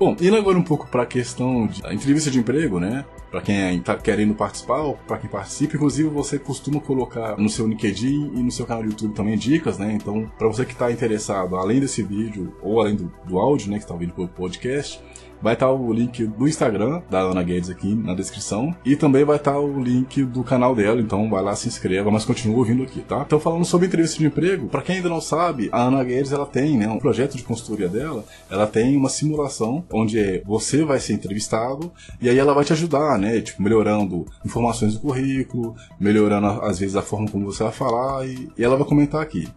Bom, 0.00 0.16
indo 0.18 0.34
agora 0.34 0.56
um 0.56 0.62
pouco 0.62 0.86
para 0.86 1.02
a 1.02 1.06
questão 1.06 1.68
da 1.82 1.92
entrevista 1.92 2.30
de 2.30 2.38
emprego, 2.38 2.80
né? 2.80 3.04
Para 3.30 3.42
quem 3.42 3.76
está 3.76 3.94
querendo 3.98 4.34
participar 4.34 4.78
ou 4.78 4.94
para 4.96 5.18
quem 5.18 5.28
participa, 5.28 5.76
inclusive 5.76 6.08
você 6.08 6.38
costuma 6.38 6.80
colocar 6.80 7.36
no 7.36 7.50
seu 7.50 7.66
LinkedIn 7.66 8.32
e 8.34 8.42
no 8.42 8.50
seu 8.50 8.64
canal 8.64 8.82
do 8.82 8.88
YouTube 8.88 9.12
também 9.12 9.36
dicas, 9.36 9.76
né? 9.76 9.92
Então, 9.92 10.26
para 10.38 10.48
você 10.48 10.64
que 10.64 10.72
está 10.72 10.90
interessado, 10.90 11.54
além 11.54 11.80
desse 11.80 12.02
vídeo 12.02 12.56
ou 12.62 12.80
além 12.80 12.96
do, 12.96 13.12
do 13.26 13.38
áudio, 13.38 13.70
né, 13.70 13.76
que 13.76 13.84
está 13.84 13.92
ouvindo 13.92 14.14
pelo 14.14 14.26
podcast, 14.26 15.02
Vai 15.42 15.54
estar 15.54 15.70
o 15.70 15.92
link 15.92 16.26
do 16.26 16.46
Instagram 16.46 17.02
da 17.10 17.20
Ana 17.20 17.42
Guedes 17.42 17.70
aqui 17.70 17.94
na 17.94 18.14
descrição. 18.14 18.74
E 18.84 18.96
também 18.96 19.24
vai 19.24 19.36
estar 19.36 19.58
o 19.58 19.80
link 19.82 20.24
do 20.24 20.44
canal 20.44 20.74
dela, 20.74 21.00
então 21.00 21.28
vai 21.30 21.42
lá, 21.42 21.54
se 21.54 21.68
inscreva, 21.68 22.10
mas 22.10 22.24
continua 22.24 22.58
ouvindo 22.58 22.82
aqui, 22.82 23.00
tá? 23.00 23.22
Então 23.26 23.40
falando 23.40 23.64
sobre 23.64 23.86
entrevista 23.86 24.18
de 24.18 24.26
emprego, 24.26 24.68
para 24.68 24.82
quem 24.82 24.96
ainda 24.96 25.08
não 25.08 25.20
sabe, 25.20 25.68
a 25.72 25.82
Ana 25.82 26.04
Guedes 26.04 26.32
ela 26.32 26.46
tem, 26.46 26.76
né, 26.76 26.88
um 26.88 26.98
projeto 26.98 27.36
de 27.36 27.42
consultoria 27.42 27.88
dela, 27.88 28.24
ela 28.50 28.66
tem 28.66 28.96
uma 28.96 29.08
simulação 29.08 29.84
onde 29.90 30.42
você 30.44 30.84
vai 30.84 31.00
ser 31.00 31.14
entrevistado 31.14 31.90
e 32.20 32.28
aí 32.28 32.38
ela 32.38 32.54
vai 32.54 32.64
te 32.64 32.72
ajudar, 32.72 33.18
né, 33.18 33.40
tipo, 33.40 33.62
melhorando 33.62 34.26
informações 34.44 34.94
do 34.94 35.00
currículo, 35.00 35.74
melhorando 35.98 36.46
às 36.62 36.78
vezes 36.78 36.96
a 36.96 37.02
forma 37.02 37.28
como 37.28 37.46
você 37.46 37.62
vai 37.62 37.72
falar 37.72 38.26
e, 38.26 38.50
e 38.56 38.64
ela 38.64 38.76
vai 38.76 38.86
comentar 38.86 39.22
aqui. 39.22 39.48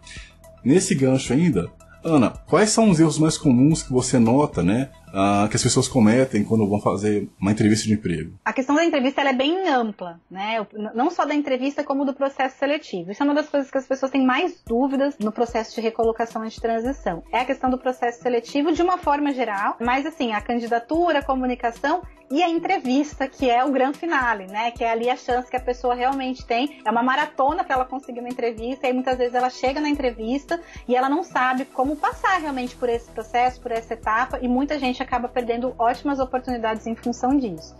Nesse 0.64 0.94
gancho 0.94 1.32
ainda, 1.32 1.70
Ana, 2.02 2.30
quais 2.46 2.70
são 2.70 2.90
os 2.90 3.00
erros 3.00 3.18
mais 3.18 3.38
comuns 3.38 3.82
que 3.82 3.92
você 3.92 4.18
nota, 4.18 4.62
né, 4.62 4.90
uh, 5.14 5.48
que 5.48 5.56
as 5.56 5.62
pessoas 5.62 5.86
cometem 5.86 6.44
quando 6.44 6.68
vão 6.68 6.80
fazer 6.80 7.28
uma 7.40 7.52
entrevista 7.52 7.86
de 7.86 7.94
emprego? 7.94 8.32
A 8.44 8.52
questão 8.52 8.74
da 8.74 8.84
entrevista 8.84 9.22
é 9.22 9.32
bem 9.32 9.68
ampla, 9.68 10.20
né? 10.30 10.66
Não 10.94 11.10
só 11.10 11.24
da 11.24 11.34
entrevista, 11.34 11.84
como 11.84 12.04
do 12.04 12.12
processo 12.12 12.58
seletivo. 12.58 13.12
Isso 13.12 13.22
é 13.22 13.24
uma 13.24 13.34
das 13.34 13.48
coisas 13.48 13.70
que 13.70 13.78
as 13.78 13.86
pessoas 13.86 14.10
têm 14.10 14.24
mais 14.24 14.60
dúvidas 14.66 15.16
no 15.18 15.32
processo 15.32 15.74
de 15.74 15.80
recolocação 15.80 16.44
e 16.44 16.48
de 16.48 16.60
transição. 16.60 17.22
É 17.32 17.40
a 17.40 17.44
questão 17.44 17.70
do 17.70 17.78
processo 17.78 18.20
seletivo 18.20 18.72
de 18.72 18.82
uma 18.82 18.98
forma 18.98 19.32
geral, 19.32 19.76
mas 19.80 20.04
assim, 20.04 20.32
a 20.32 20.40
candidatura, 20.40 21.20
a 21.20 21.24
comunicação 21.24 22.02
e 22.30 22.42
a 22.42 22.48
entrevista, 22.48 23.28
que 23.28 23.48
é 23.48 23.64
o 23.64 23.70
grande 23.70 23.98
finale, 23.98 24.46
né? 24.46 24.70
Que 24.70 24.82
é 24.82 24.90
ali 24.90 25.08
a 25.10 25.16
chance 25.16 25.48
que 25.48 25.56
a 25.56 25.60
pessoa 25.60 25.94
realmente 25.94 26.44
tem. 26.44 26.80
É 26.84 26.90
uma 26.90 27.02
maratona 27.02 27.62
para 27.62 27.76
ela 27.76 27.84
conseguir 27.84 28.20
uma 28.20 28.28
entrevista, 28.28 28.88
e 28.88 28.92
muitas 28.92 29.16
vezes 29.18 29.34
ela 29.34 29.50
chega 29.50 29.80
na 29.80 29.88
entrevista 29.88 30.60
e 30.88 30.96
ela 30.96 31.08
não 31.08 31.22
sabe 31.22 31.64
como 31.66 31.96
passar 31.96 32.40
realmente 32.40 32.74
por 32.76 32.88
esse 32.88 33.10
processo, 33.10 33.60
por 33.60 33.70
essa 33.70 33.94
etapa, 33.94 34.38
e 34.40 34.48
muita 34.48 34.78
gente 34.78 35.02
acaba 35.04 35.28
perdendo 35.28 35.74
ótimas 35.78 36.18
oportunidades 36.18 36.86
em 36.86 36.94
função 36.94 37.36
disso. 37.36 37.76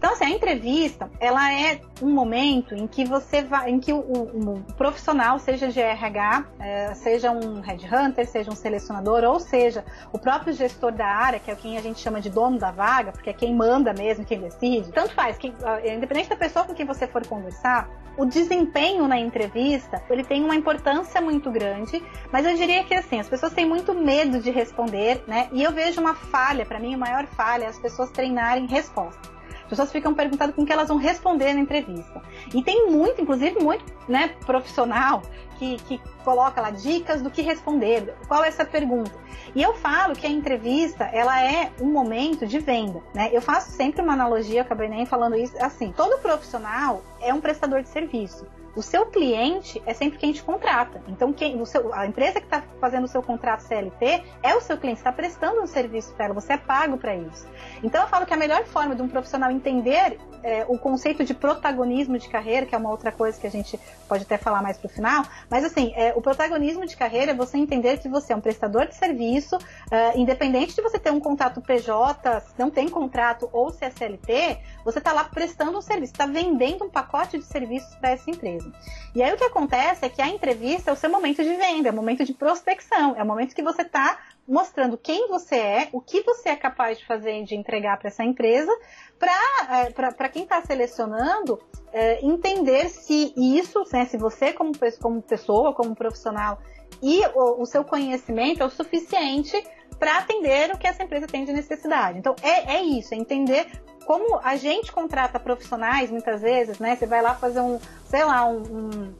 Então, 0.00 0.14
assim, 0.14 0.24
a 0.24 0.30
entrevista, 0.30 1.10
ela 1.20 1.52
é 1.52 1.78
um 2.00 2.08
momento 2.08 2.74
em 2.74 2.86
que 2.86 3.04
você 3.04 3.42
vai, 3.42 3.68
em 3.68 3.78
que 3.78 3.92
o, 3.92 3.98
o, 3.98 4.54
o 4.54 4.62
profissional, 4.72 5.38
seja 5.38 5.68
de 5.68 5.78
RH, 5.78 6.46
é, 6.58 6.94
seja 6.94 7.30
um 7.30 7.60
headhunter, 7.60 8.26
seja 8.26 8.50
um 8.50 8.56
selecionador, 8.56 9.22
ou 9.24 9.38
seja, 9.38 9.84
o 10.10 10.18
próprio 10.18 10.54
gestor 10.54 10.90
da 10.90 11.06
área, 11.06 11.38
que 11.38 11.50
é 11.50 11.54
quem 11.54 11.76
a 11.76 11.82
gente 11.82 12.00
chama 12.00 12.18
de 12.18 12.30
dono 12.30 12.58
da 12.58 12.70
vaga, 12.70 13.12
porque 13.12 13.28
é 13.28 13.34
quem 13.34 13.54
manda 13.54 13.92
mesmo, 13.92 14.24
quem 14.24 14.40
decide, 14.40 14.90
tanto 14.90 15.12
faz, 15.12 15.36
quem, 15.36 15.54
independente 15.94 16.30
da 16.30 16.36
pessoa 16.36 16.64
com 16.64 16.72
quem 16.72 16.86
você 16.86 17.06
for 17.06 17.26
conversar, 17.26 17.86
o 18.20 18.26
desempenho 18.26 19.08
na 19.08 19.18
entrevista, 19.18 20.02
ele 20.10 20.22
tem 20.22 20.44
uma 20.44 20.54
importância 20.54 21.22
muito 21.22 21.50
grande, 21.50 22.02
mas 22.30 22.44
eu 22.44 22.54
diria 22.54 22.84
que 22.84 22.92
assim, 22.92 23.18
as 23.18 23.26
pessoas 23.26 23.54
têm 23.54 23.66
muito 23.66 23.94
medo 23.94 24.40
de 24.40 24.50
responder, 24.50 25.24
né? 25.26 25.48
E 25.52 25.62
eu 25.62 25.72
vejo 25.72 26.02
uma 26.02 26.14
falha, 26.14 26.66
para 26.66 26.78
mim 26.78 26.94
a 26.94 26.98
maior 26.98 27.26
falha 27.28 27.64
é 27.64 27.68
as 27.68 27.78
pessoas 27.78 28.10
treinarem 28.10 28.66
resposta 28.66 29.40
pessoas 29.70 29.92
ficam 29.92 30.12
perguntando 30.12 30.52
com 30.52 30.66
que 30.66 30.72
elas 30.72 30.88
vão 30.88 30.96
responder 30.96 31.54
na 31.54 31.60
entrevista. 31.60 32.20
E 32.52 32.60
tem 32.60 32.90
muito, 32.90 33.22
inclusive 33.22 33.60
muito 33.60 33.84
né, 34.08 34.34
profissional 34.44 35.22
que, 35.60 35.76
que 35.76 36.00
coloca 36.24 36.58
lá 36.58 36.70
dicas 36.70 37.20
do 37.20 37.30
que 37.30 37.42
responder, 37.42 38.14
qual 38.26 38.42
é 38.42 38.48
essa 38.48 38.64
pergunta. 38.64 39.12
E 39.54 39.62
eu 39.62 39.74
falo 39.74 40.14
que 40.14 40.26
a 40.26 40.30
entrevista, 40.30 41.04
ela 41.04 41.38
é 41.42 41.70
um 41.78 41.92
momento 41.92 42.46
de 42.46 42.58
venda, 42.58 43.02
né? 43.14 43.28
Eu 43.30 43.42
faço 43.42 43.70
sempre 43.72 44.00
uma 44.00 44.14
analogia, 44.14 44.60
eu 44.60 44.62
acabei 44.62 44.88
nem 44.88 45.04
falando 45.04 45.36
isso, 45.36 45.54
assim, 45.62 45.92
todo 45.92 46.18
profissional 46.18 47.02
é 47.20 47.34
um 47.34 47.40
prestador 47.40 47.82
de 47.82 47.90
serviço. 47.90 48.46
O 48.74 48.82
seu 48.82 49.06
cliente 49.06 49.82
é 49.84 49.92
sempre 49.92 50.18
quem 50.18 50.32
te 50.32 50.42
contrata. 50.42 51.02
Então, 51.08 51.32
quem, 51.32 51.62
seu, 51.66 51.92
a 51.92 52.06
empresa 52.06 52.40
que 52.40 52.46
está 52.46 52.62
fazendo 52.80 53.04
o 53.04 53.08
seu 53.08 53.20
contrato 53.20 53.60
CLT 53.60 54.22
é 54.42 54.54
o 54.54 54.60
seu 54.60 54.78
cliente, 54.78 55.00
está 55.00 55.12
prestando 55.12 55.60
um 55.60 55.66
serviço 55.66 56.14
para 56.14 56.26
ela, 56.26 56.34
você 56.34 56.52
é 56.52 56.56
pago 56.56 56.96
para 56.96 57.16
isso. 57.16 57.46
Então, 57.82 58.00
eu 58.02 58.08
falo 58.08 58.24
que 58.24 58.32
a 58.32 58.36
melhor 58.36 58.64
forma 58.64 58.94
de 58.94 59.02
um 59.02 59.08
profissional 59.08 59.50
entender 59.50 60.18
é, 60.42 60.64
o 60.68 60.78
conceito 60.78 61.24
de 61.24 61.34
protagonismo 61.34 62.18
de 62.18 62.28
carreira, 62.28 62.64
que 62.64 62.74
é 62.74 62.78
uma 62.78 62.90
outra 62.90 63.12
coisa 63.12 63.38
que 63.40 63.46
a 63.46 63.50
gente 63.50 63.78
pode 64.08 64.22
até 64.22 64.38
falar 64.38 64.62
mais 64.62 64.78
para 64.78 64.86
o 64.86 64.90
final, 64.90 65.24
mas 65.50 65.64
assim, 65.64 65.92
é, 65.96 66.14
o 66.14 66.22
protagonismo 66.22 66.86
de 66.86 66.96
carreira 66.96 67.32
é 67.32 67.34
você 67.34 67.58
entender 67.58 67.98
que 67.98 68.08
você 68.08 68.32
é 68.32 68.36
um 68.36 68.40
prestador 68.40 68.86
de 68.86 68.94
serviço, 68.94 69.58
é, 69.90 70.18
independente 70.18 70.74
de 70.74 70.80
você 70.80 70.98
ter 70.98 71.10
um 71.10 71.20
contrato 71.20 71.60
PJ, 71.60 72.40
se 72.40 72.54
não 72.58 72.70
tem 72.70 72.88
contrato 72.88 73.48
ou 73.52 73.70
se 73.70 73.84
é 73.84 73.90
CLT, 73.90 74.58
você 74.84 74.98
está 74.98 75.12
lá 75.12 75.24
prestando 75.24 75.76
um 75.76 75.82
serviço, 75.82 76.12
está 76.12 76.26
vendendo 76.26 76.84
um 76.84 76.90
pacote 76.90 77.38
de 77.38 77.44
serviços 77.44 77.94
para 77.96 78.10
essa 78.10 78.30
empresa. 78.30 78.72
E 79.14 79.22
aí 79.22 79.32
o 79.32 79.36
que 79.36 79.44
acontece 79.44 80.04
é 80.04 80.08
que 80.08 80.22
a 80.22 80.28
entrevista 80.28 80.90
é 80.90 80.92
o 80.92 80.96
seu 80.96 81.10
momento 81.10 81.42
de 81.42 81.54
venda, 81.56 81.88
é 81.88 81.92
o 81.92 81.94
momento 81.94 82.24
de 82.24 82.32
prospecção, 82.32 83.16
é 83.16 83.22
o 83.22 83.26
momento 83.26 83.54
que 83.54 83.62
você 83.62 83.82
está 83.82 84.18
mostrando 84.50 84.98
quem 84.98 85.28
você 85.28 85.54
é, 85.54 85.88
o 85.92 86.00
que 86.00 86.22
você 86.22 86.48
é 86.48 86.56
capaz 86.56 86.98
de 86.98 87.06
fazer 87.06 87.40
e 87.40 87.44
de 87.44 87.54
entregar 87.54 87.96
para 87.98 88.08
essa 88.08 88.24
empresa, 88.24 88.70
para 89.16 90.26
é, 90.26 90.28
quem 90.28 90.42
está 90.42 90.60
selecionando 90.60 91.60
é, 91.92 92.24
entender 92.26 92.88
se 92.88 93.32
isso, 93.36 93.84
né, 93.92 94.06
se 94.06 94.18
você 94.18 94.52
como, 94.52 94.72
como 95.00 95.22
pessoa, 95.22 95.72
como 95.72 95.94
profissional, 95.94 96.60
e 97.00 97.24
o, 97.34 97.62
o 97.62 97.66
seu 97.66 97.84
conhecimento 97.84 98.62
é 98.62 98.66
o 98.66 98.70
suficiente 98.70 99.56
para 100.00 100.18
atender 100.18 100.74
o 100.74 100.78
que 100.78 100.86
essa 100.86 101.04
empresa 101.04 101.28
tem 101.28 101.44
de 101.44 101.52
necessidade. 101.52 102.18
Então, 102.18 102.34
é, 102.42 102.76
é 102.76 102.82
isso, 102.82 103.14
é 103.14 103.16
entender 103.16 103.66
como 104.04 104.40
a 104.42 104.56
gente 104.56 104.90
contrata 104.90 105.38
profissionais, 105.38 106.10
muitas 106.10 106.40
vezes, 106.40 106.80
né? 106.80 106.96
Você 106.96 107.06
vai 107.06 107.22
lá 107.22 107.34
fazer 107.34 107.60
um, 107.60 107.78
sei 108.06 108.24
lá, 108.24 108.44
um, 108.44 108.58
um 108.58 109.14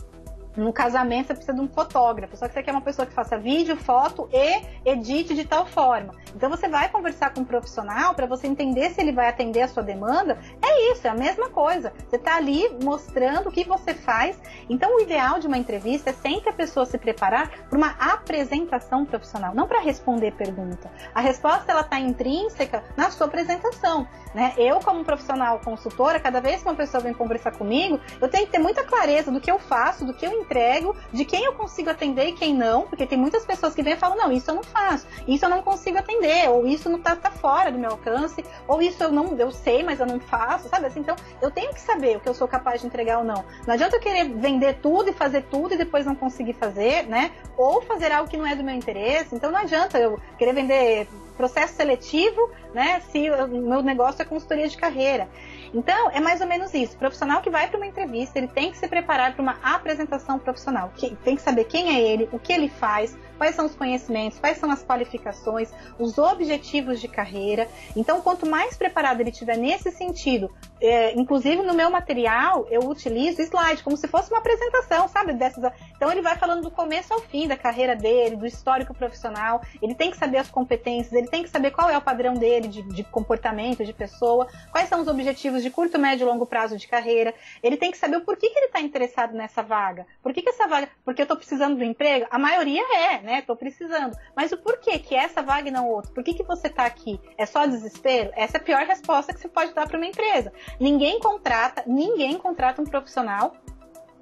no 0.57 0.73
casamento 0.73 1.29
você 1.29 1.35
precisa 1.35 1.55
de 1.55 1.61
um 1.61 1.69
fotógrafo, 1.69 2.37
só 2.37 2.49
que 2.49 2.55
você 2.55 2.63
quer 2.63 2.73
uma 2.73 2.81
pessoa 2.81 3.07
que 3.07 3.13
faça 3.13 3.39
vídeo, 3.39 3.77
foto 3.77 4.29
e 4.33 4.63
edite 4.85 5.35
de 5.35 5.45
tal 5.45 5.67
forma. 5.67 6.15
Então 6.35 6.51
você 6.51 6.69
vai 6.69 6.89
conversar 6.89 7.33
com 7.33 7.41
um 7.41 7.45
profissional 7.45 8.15
para 8.15 8.27
você 8.27 8.47
entender 8.47 8.91
se 8.91 9.01
ele 9.01 9.13
vai 9.13 9.29
atender 9.29 9.63
a 9.63 9.69
sua 9.69 9.83
demanda. 9.83 10.39
É 10.63 10.93
isso, 10.93 11.07
é 11.07 11.11
a 11.11 11.15
mesma 11.15 11.49
coisa. 11.49 11.93
Você 12.09 12.17
está 12.17 12.37
ali 12.37 12.69
mostrando 12.83 13.49
o 13.49 13.53
que 13.53 13.65
você 13.65 13.95
faz. 13.95 14.41
Então 14.69 14.97
o 14.97 15.01
ideal 15.01 15.39
de 15.39 15.47
uma 15.47 15.59
entrevista 15.59 16.11
é 16.11 16.13
sempre 16.13 16.51
a 16.51 16.53
pessoa 16.53 16.87
se 16.87 16.99
preparar 16.99 17.51
para 17.69 17.77
uma 17.77 17.95
apresentação 17.99 19.05
profissional, 19.05 19.55
não 19.55 19.67
para 19.67 19.81
responder 19.81 20.33
pergunta. 20.33 20.91
A 21.15 21.21
resposta 21.21 21.71
ela 21.71 21.83
está 21.83 21.99
intrínseca 21.99 22.83
na 22.97 23.11
sua 23.11 23.27
apresentação. 23.27 24.07
Né? 24.35 24.55
Eu, 24.57 24.79
como 24.81 25.05
profissional 25.05 25.59
consultora, 25.61 26.21
cada 26.21 26.41
vez 26.41 26.63
que 26.63 26.69
uma 26.69 26.75
pessoa 26.75 27.03
vem 27.03 27.13
conversar 27.13 27.53
comigo, 27.53 28.01
eu 28.21 28.29
tenho 28.29 28.47
que 28.47 28.53
ter 28.53 28.59
muita 28.59 28.85
clareza 28.85 29.31
do 29.31 29.41
que 29.41 29.51
eu 29.51 29.59
faço, 29.59 30.05
do 30.05 30.15
que 30.15 30.25
eu 30.25 30.40
entrego, 30.41 30.97
de 31.13 31.25
quem 31.25 31.45
eu 31.45 31.53
consigo 31.55 31.91
atender 31.91 32.29
e 32.29 32.33
quem 32.33 32.55
não, 32.55 32.83
porque 32.83 33.07
tem 33.07 33.19
muitas 33.19 33.45
pessoas 33.45 33.75
que 33.75 33.83
vêm 33.83 33.95
e 33.95 33.97
falam, 33.97 34.17
não, 34.17 34.33
isso 34.33 34.51
eu 34.51 34.55
não 34.55 34.63
faço, 34.63 35.07
isso 35.27 35.45
eu 35.45 35.49
não 35.49 35.63
consigo 35.63 35.99
atender, 35.99 36.49
ou 36.49 36.67
isso 36.67 36.89
não 36.89 36.99
tá, 36.99 37.15
tá 37.17 37.31
fora 37.31 37.71
do 37.71 37.79
meu 37.79 37.91
alcance, 37.91 38.45
ou 38.67 38.81
isso 38.83 39.03
eu 39.03 39.11
não, 39.11 39.37
eu 39.39 39.51
sei, 39.51 39.83
mas 39.83 40.01
eu 40.01 40.07
não 40.07 40.21
faço, 40.21 40.69
sabe 40.69 40.87
assim? 40.87 41.01
Então, 41.01 41.17
eu 41.41 41.51
tenho 41.51 41.73
que 41.73 41.81
saber 41.81 42.17
o 42.17 42.21
que 42.21 42.29
eu 42.29 42.35
sou 42.35 42.49
capaz 42.49 42.81
de 42.81 42.87
entregar 42.87 43.19
ou 43.19 43.25
não. 43.25 43.45
Não 43.67 43.75
adianta 43.75 43.97
eu 43.97 44.01
querer 44.01 44.29
vender 44.29 44.79
tudo 44.83 45.11
e 45.11 45.13
fazer 45.13 45.43
tudo 45.45 45.75
e 45.75 45.79
depois 45.79 46.07
não 46.07 46.15
conseguir 46.15 46.55
fazer, 46.55 47.07
né? 47.07 47.31
Ou 47.57 47.83
fazer 47.83 48.13
algo 48.13 48.29
que 48.29 48.37
não 48.37 48.47
é 48.47 48.55
do 48.55 48.65
meu 48.65 48.75
interesse. 48.75 49.35
Então, 49.35 49.51
não 49.51 49.61
adianta 49.61 49.99
eu 49.99 50.19
querer 50.39 50.53
vender 50.53 51.09
processo 51.41 51.75
seletivo, 51.75 52.51
né? 52.75 53.01
Se 53.11 53.31
o 53.31 53.49
meu 53.49 53.83
negócio 53.83 54.21
é 54.21 54.25
consultoria 54.27 54.69
de 54.69 54.77
carreira. 54.77 55.27
Então, 55.73 56.11
é 56.11 56.21
mais 56.21 56.41
ou 56.41 56.47
menos 56.47 56.75
isso. 56.75 56.95
O 56.97 56.99
profissional 56.99 57.41
que 57.41 57.51
vai 57.51 57.69
para 57.69 57.77
uma 57.77 57.87
entrevista, 57.87 58.39
ele 58.39 58.49
tem 58.49 58.71
que 58.71 58.79
se 58.79 58.89
preparar 58.89 59.35
para 59.35 59.43
uma 59.43 59.57
apresentação 59.63 60.39
profissional. 60.39 60.93
Tem 61.25 61.37
que 61.37 61.43
saber 61.43 61.65
quem 61.65 61.95
é 61.95 62.01
ele, 62.01 62.29
o 62.33 62.39
que 62.39 62.53
ele 62.53 62.69
faz, 62.69 63.17
quais 63.41 63.55
são 63.55 63.65
os 63.65 63.75
conhecimentos, 63.75 64.39
quais 64.39 64.59
são 64.59 64.71
as 64.71 64.85
qualificações, 64.85 65.73
os 65.99 66.19
objetivos 66.19 67.01
de 67.01 67.09
carreira. 67.09 67.67
Então, 67.97 68.21
quanto 68.21 68.45
mais 68.45 68.77
preparado 68.77 69.23
ele 69.23 69.33
tiver 69.33 69.57
nesse 69.57 69.91
sentido, 69.91 70.55
é, 70.79 71.19
inclusive 71.19 71.63
no 71.63 71.73
meu 71.73 71.91
material, 71.91 72.67
eu 72.71 72.83
utilizo 72.83 73.41
slide, 73.41 73.83
como 73.83 73.97
se 73.97 74.07
fosse 74.09 74.31
uma 74.31 74.41
apresentação, 74.41 75.09
sabe? 75.09 75.33
Dessas... 75.33 75.73
Então, 75.97 76.13
ele 76.13 76.21
vai 76.21 76.37
falando 76.37 76.61
do 76.61 76.71
começo 76.71 77.15
ao 77.15 77.21
fim 77.21 77.49
da 77.49 77.57
carreira 77.57 77.97
dele, 77.97 78.37
do 78.37 78.45
histórico 78.47 78.93
profissional. 78.93 79.63
Ele 79.81 79.95
tem 79.95 80.11
que 80.11 80.19
saber 80.19 80.37
as 80.37 80.51
competências, 80.51 81.15
ele 81.15 81.29
tem 81.29 81.43
que 81.43 81.49
saber 81.49 81.71
qual 81.71 81.89
é 81.89 81.97
o 81.97 82.03
padrão 82.03 82.35
dele 82.35 82.69
de, 82.69 82.83
de 82.83 83.05
comportamento, 83.05 83.87
de 83.87 83.95
pessoa, 83.95 84.49
quais 84.71 84.87
são 84.87 85.01
os 85.01 85.09
objetivos 85.09 85.63
de 85.63 85.71
curto, 85.71 85.99
médio 85.99 86.27
e 86.27 86.29
longo 86.31 86.45
prazo 86.45 86.77
de 86.77 86.87
carreira. 86.87 87.33
Ele 87.63 87.79
tem 87.79 87.91
que 87.91 87.97
saber 87.97 88.19
o 88.19 88.21
porquê 88.21 88.51
que 88.51 88.59
ele 88.59 88.67
está 88.67 88.83
interessado 88.83 89.33
nessa 89.33 89.63
vaga. 89.63 90.07
Por 90.23 90.35
que, 90.35 90.43
que 90.43 90.51
essa 90.51 90.69
vaga. 90.69 90.91
Porque 91.05 91.23
eu 91.23 91.25
estou 91.25 91.39
precisando 91.39 91.79
do 91.79 91.85
emprego? 91.85 92.27
A 92.31 92.39
maioria 92.39 92.83
é, 92.95 93.23
né? 93.23 93.30
Estou 93.39 93.57
precisando. 93.57 94.17
Mas 94.37 94.53
o 94.53 94.57
porquê 94.57 94.99
que 94.99 95.15
essa 95.15 95.43
vaga 95.43 95.69
e 95.69 95.71
não 95.73 95.89
outra? 95.89 96.13
Por 96.13 96.23
que, 96.23 96.35
que 96.35 96.43
você 96.43 96.67
está 96.67 96.85
aqui? 96.85 97.21
É 97.39 97.47
só 97.47 97.67
desespero? 97.67 98.31
Essa 98.35 98.59
é 98.59 98.61
a 98.61 98.65
pior 98.65 98.85
resposta 98.85 99.33
que 99.33 99.41
você 99.41 99.49
pode 99.49 99.73
dar 99.73 99.87
para 99.87 99.97
uma 99.97 100.07
empresa. 100.07 100.53
Ninguém 100.79 101.21
contrata, 101.21 101.85
ninguém 101.87 102.37
contrata 102.39 102.83
um 102.83 102.87
profissional 102.87 103.57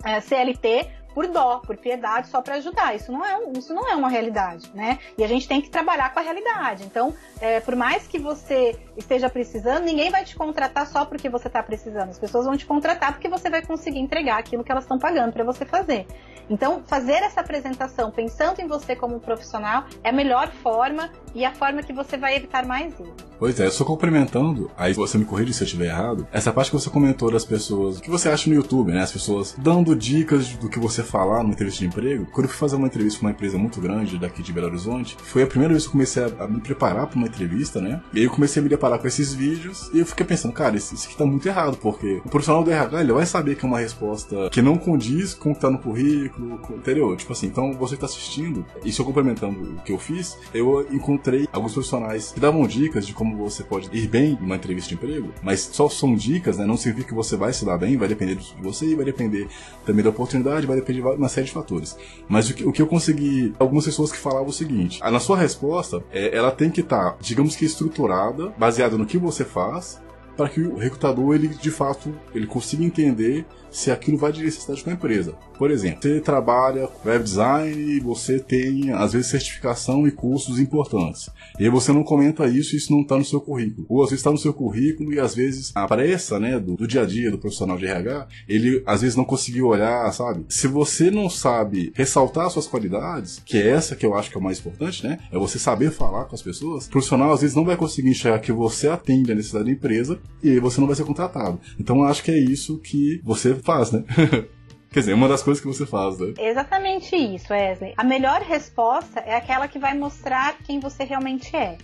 é, 0.05 0.21
CLT 0.21 0.99
por 1.15 1.27
dó, 1.27 1.59
por 1.59 1.77
piedade, 1.77 2.29
só 2.29 2.41
para 2.41 2.55
ajudar. 2.57 2.95
Isso 2.95 3.11
não, 3.11 3.25
é, 3.25 3.41
isso 3.59 3.75
não 3.75 3.89
é 3.89 3.97
uma 3.97 4.09
realidade, 4.09 4.71
né? 4.73 5.01
E 5.17 5.25
a 5.25 5.27
gente 5.27 5.49
tem 5.49 5.61
que 5.61 5.69
trabalhar 5.69 6.13
com 6.13 6.21
a 6.21 6.23
realidade. 6.23 6.85
Então, 6.85 7.13
é, 7.41 7.59
por 7.59 7.75
mais 7.75 8.07
que 8.07 8.19
você 8.19 8.79
esteja 8.99 9.31
precisando, 9.31 9.85
ninguém 9.85 10.11
vai 10.11 10.25
te 10.25 10.37
contratar 10.37 10.87
só 10.87 11.05
porque 11.05 11.31
você 11.31 11.47
está 11.47 11.63
precisando. 11.63 12.11
As 12.11 12.19
pessoas 12.19 12.45
vão 12.45 12.57
te 12.57 12.67
contratar 12.67 13.13
porque 13.13 13.29
você 13.29 13.49
vai 13.49 13.65
conseguir 13.65 14.01
entregar 14.01 14.39
aquilo 14.39 14.65
que 14.65 14.73
elas 14.73 14.85
estão 14.85 14.99
pagando 14.99 15.33
para 15.33 15.45
você 15.45 15.65
fazer. 15.65 16.07
Então, 16.51 16.83
fazer 16.87 17.23
essa 17.23 17.41
apresentação 17.41 18.11
pensando 18.11 18.61
em 18.61 18.67
você 18.67 18.97
como 18.97 19.21
profissional 19.21 19.85
é 20.03 20.09
a 20.09 20.13
melhor 20.13 20.51
forma 20.63 21.11
e 21.35 21.45
a 21.45 21.53
forma 21.53 21.83
que 21.83 21.93
você 21.93 22.17
vai 22.17 22.37
evitar 22.37 22.67
mais 22.67 22.99
erros. 22.99 23.29
Pois 23.39 23.61
é, 23.61 23.71
só 23.71 23.85
complementando, 23.85 24.69
aí 24.77 24.93
você 24.93 25.17
me 25.17 25.25
corrige 25.25 25.53
se 25.53 25.63
eu 25.63 25.67
estiver 25.67 25.87
errado, 25.87 26.27
essa 26.33 26.53
parte 26.53 26.73
que 26.73 26.77
você 26.77 26.91
comentou 26.91 27.31
das 27.31 27.45
pessoas, 27.45 27.99
o 27.99 28.03
que 28.03 28.11
você 28.11 28.29
acha 28.29 28.51
no 28.51 28.57
YouTube, 28.57 28.91
né? 28.91 29.03
As 29.03 29.13
pessoas 29.13 29.55
dando 29.57 29.95
dicas 29.95 30.49
do 30.55 30.69
que 30.69 30.79
você 30.79 31.05
falar 31.05 31.43
numa 31.43 31.53
entrevista 31.53 31.81
de 31.81 31.87
emprego. 31.87 32.27
Quando 32.33 32.47
eu 32.47 32.49
fui 32.49 32.59
fazer 32.59 32.75
uma 32.75 32.89
entrevista 32.89 33.21
com 33.21 33.27
uma 33.27 33.33
empresa 33.33 33.57
muito 33.57 33.81
grande 33.81 34.19
daqui 34.19 34.43
de 34.43 34.53
Belo 34.53 34.67
Horizonte, 34.67 35.17
foi 35.21 35.45
a 35.45 35.47
primeira 35.47 35.73
vez 35.73 35.85
que 35.85 35.89
eu 35.89 35.93
comecei 35.93 36.25
a, 36.25 36.45
a 36.45 36.49
me 36.49 36.61
preparar 36.61 37.07
para 37.07 37.17
uma 37.17 37.29
entrevista, 37.29 37.81
né? 37.81 38.01
E 38.13 38.19
aí 38.19 38.25
eu 38.25 38.31
comecei 38.31 38.59
a 38.59 38.63
me 38.63 38.69
deparar 38.69 38.88
com 38.97 39.09
esses 39.09 39.35
vídeos 39.35 39.91
e 39.93 39.99
eu 39.99 40.07
fiquei 40.07 40.25
pensando, 40.25 40.53
cara, 40.53 40.77
isso, 40.77 40.95
isso 40.95 41.09
aqui 41.09 41.17
tá 41.17 41.27
muito 41.27 41.47
errado, 41.49 41.77
porque 41.77 42.23
o 42.25 42.29
profissional 42.29 42.63
do 42.63 42.71
RH, 42.71 43.01
ele 43.01 43.13
vai 43.13 43.27
saber 43.27 43.57
que 43.57 43.65
é 43.65 43.69
uma 43.69 43.81
resposta 43.81 44.49
que 44.51 44.63
não 44.63 44.79
condiz 44.79 45.35
com 45.35 45.51
o 45.51 45.55
que 45.55 45.61
tá 45.61 45.69
no 45.69 45.79
currículo, 45.79 46.61
entendeu? 46.71 47.17
Tipo 47.17 47.33
assim, 47.33 47.47
então 47.47 47.73
você 47.73 47.97
que 47.97 48.01
tá 48.01 48.07
assistindo, 48.07 48.65
e 48.85 48.95
eu 48.97 49.05
complementando 49.05 49.61
o 49.61 49.83
que 49.83 49.93
eu 49.93 49.99
fiz, 49.99 50.39
eu 50.55 50.87
encontrei 50.93 51.49
alguns 51.53 51.73
profissionais 51.73 52.33
que 52.33 52.41
davam 52.41 52.67
dicas 52.67 53.07
de 53.07 53.13
como 53.13 53.37
você 53.37 53.65
pode 53.65 53.89
ir 53.93 54.07
bem 54.07 54.39
numa 54.41 54.57
entrevista 54.57 54.89
de 54.89 54.95
emprego, 54.95 55.33
mas 55.43 55.61
só 55.73 55.89
são 55.89 56.15
dicas, 56.15 56.59
né? 56.59 56.65
Não 56.65 56.77
significa 56.77 57.09
que 57.09 57.15
você 57.15 57.37
vai 57.37 57.53
se 57.53 57.65
dar 57.65 57.77
bem, 57.77 57.97
vai 57.97 58.09
depender 58.09 58.37
de 58.37 58.55
você, 58.63 58.95
vai 58.95 59.05
depender 59.05 59.49
também 59.85 60.05
da 60.05 60.11
oportunidade, 60.11 60.67
vai 60.67 60.77
depender 60.77 61.03
de 61.03 61.09
uma 61.09 61.29
série 61.29 61.47
de 61.47 61.53
fatores. 61.53 61.97
Mas 62.29 62.49
o 62.51 62.55
que, 62.55 62.65
o 62.65 62.73
que 62.73 62.83
eu 62.83 62.87
consegui, 62.87 63.53
algumas 63.59 63.85
pessoas 63.85 64.13
que 64.13 64.19
falavam 64.19 64.49
o 64.49 64.53
seguinte: 64.53 65.01
na 65.01 65.21
sua 65.21 65.37
resposta, 65.37 66.03
é, 66.11 66.37
ela 66.37 66.51
tem 66.51 66.71
que 66.71 66.81
estar, 66.81 67.13
tá, 67.13 67.17
digamos 67.21 67.57
que 67.57 67.65
estruturada, 67.65 68.53
baseada 68.59 68.78
no 68.97 69.07
que 69.07 69.19
você 69.19 69.45
faz, 69.45 70.01
para 70.37 70.49
que 70.49 70.61
o 70.61 70.77
recrutador 70.77 71.35
ele 71.35 71.49
de 71.49 71.71
fato 71.71 72.15
ele 72.35 72.47
consiga 72.47 72.85
entender 72.85 73.45
se 73.71 73.91
aquilo 73.91 74.19
vai 74.19 74.33
de 74.33 74.43
necessidade 74.43 74.83
com 74.83 74.91
a 74.91 74.95
empresa. 74.95 75.35
Por 75.59 75.73
exemplo, 75.73 76.03
você 76.03 76.21
trabalha 76.21 76.87
com 76.87 77.09
web 77.09 77.25
design 77.25 77.75
e 77.75 77.99
você 77.99 78.39
tem, 78.39 78.93
às 78.93 79.13
vezes, 79.13 79.27
certificação 79.27 80.07
e 80.07 80.13
cursos 80.13 80.61
importantes. 80.61 81.29
E 81.59 81.69
você 81.69 81.93
não 81.93 82.05
comenta 82.05 82.47
isso 82.47 82.75
e 82.75 82.79
isso 82.79 82.93
não 82.93 83.03
está 83.03 83.17
no 83.17 83.25
seu 83.25 83.41
currículo. 83.41 83.85
Ou 83.89 84.03
às 84.03 84.11
vezes 84.11 84.21
está 84.21 84.31
no 84.31 84.39
seu 84.39 84.55
currículo 84.55 85.13
e 85.13 85.19
às 85.19 85.35
vezes 85.35 85.73
a 85.75 85.87
pressa 85.87 86.39
né, 86.39 86.61
do, 86.61 86.77
do, 86.77 86.87
dia 86.87 87.03
a 87.03 87.07
dia 87.07 87.31
do 87.31 87.39
profissional 87.39 87.77
de 87.77 87.87
RH, 87.87 88.29
ele 88.49 88.83
às 88.87 89.01
vezes 89.01 89.17
não 89.17 89.25
conseguiu 89.25 89.67
olhar, 89.67 90.11
sabe? 90.13 90.45
Se 90.49 90.69
você 90.69 91.11
não 91.11 91.29
sabe 91.29 91.93
ressaltar 91.95 92.49
suas 92.51 92.69
qualidades, 92.69 93.43
que 93.45 93.59
é 93.59 93.69
essa 93.69 93.97
que 93.97 94.07
eu 94.07 94.15
acho 94.15 94.31
que 94.31 94.37
é 94.37 94.41
o 94.41 94.43
mais 94.43 94.61
importante, 94.61 95.05
né? 95.05 95.19
É 95.33 95.39
você 95.39 95.59
saber 95.59 95.91
falar 95.91 96.27
com 96.27 96.37
as 96.37 96.43
pessoas, 96.43 96.87
o 96.87 96.91
profissional 96.91 97.33
às 97.33 97.41
vezes 97.41 97.57
não 97.57 97.65
vai 97.65 97.77
conseguir 97.77 98.11
enxergar 98.11 98.39
que 98.39 98.53
você 98.53 98.89
atende 98.89 99.33
a 99.33 99.35
necessidade 99.35 99.65
da 99.65 99.73
empresa 99.73 100.21
e 100.43 100.61
você 100.61 100.81
não 100.81 100.87
vai 100.87 100.95
ser 100.95 101.05
contratado. 101.05 101.59
Então 101.81 101.99
eu 101.99 102.05
acho 102.05 102.23
que 102.23 102.31
é 102.31 102.39
isso 102.39 102.79
que 102.79 103.21
você 103.25 103.58
faz, 103.59 103.93
né? 103.93 104.05
Quer 104.91 105.01
dizer, 105.01 105.13
uma 105.13 105.29
das 105.29 105.43
coisas 105.43 105.61
que 105.61 105.67
você 105.67 105.85
faz, 105.85 106.19
né? 106.19 106.33
Exatamente 106.39 107.15
isso, 107.15 107.53
Wesley. 107.53 107.93
A 107.97 108.03
melhor 108.03 108.41
resposta 108.41 109.21
é 109.21 109.35
aquela 109.37 109.69
que 109.69 109.79
vai 109.79 109.95
mostrar 109.95 110.57
quem 110.65 110.81
você 110.81 111.05
realmente 111.05 111.55
é. 111.55 111.77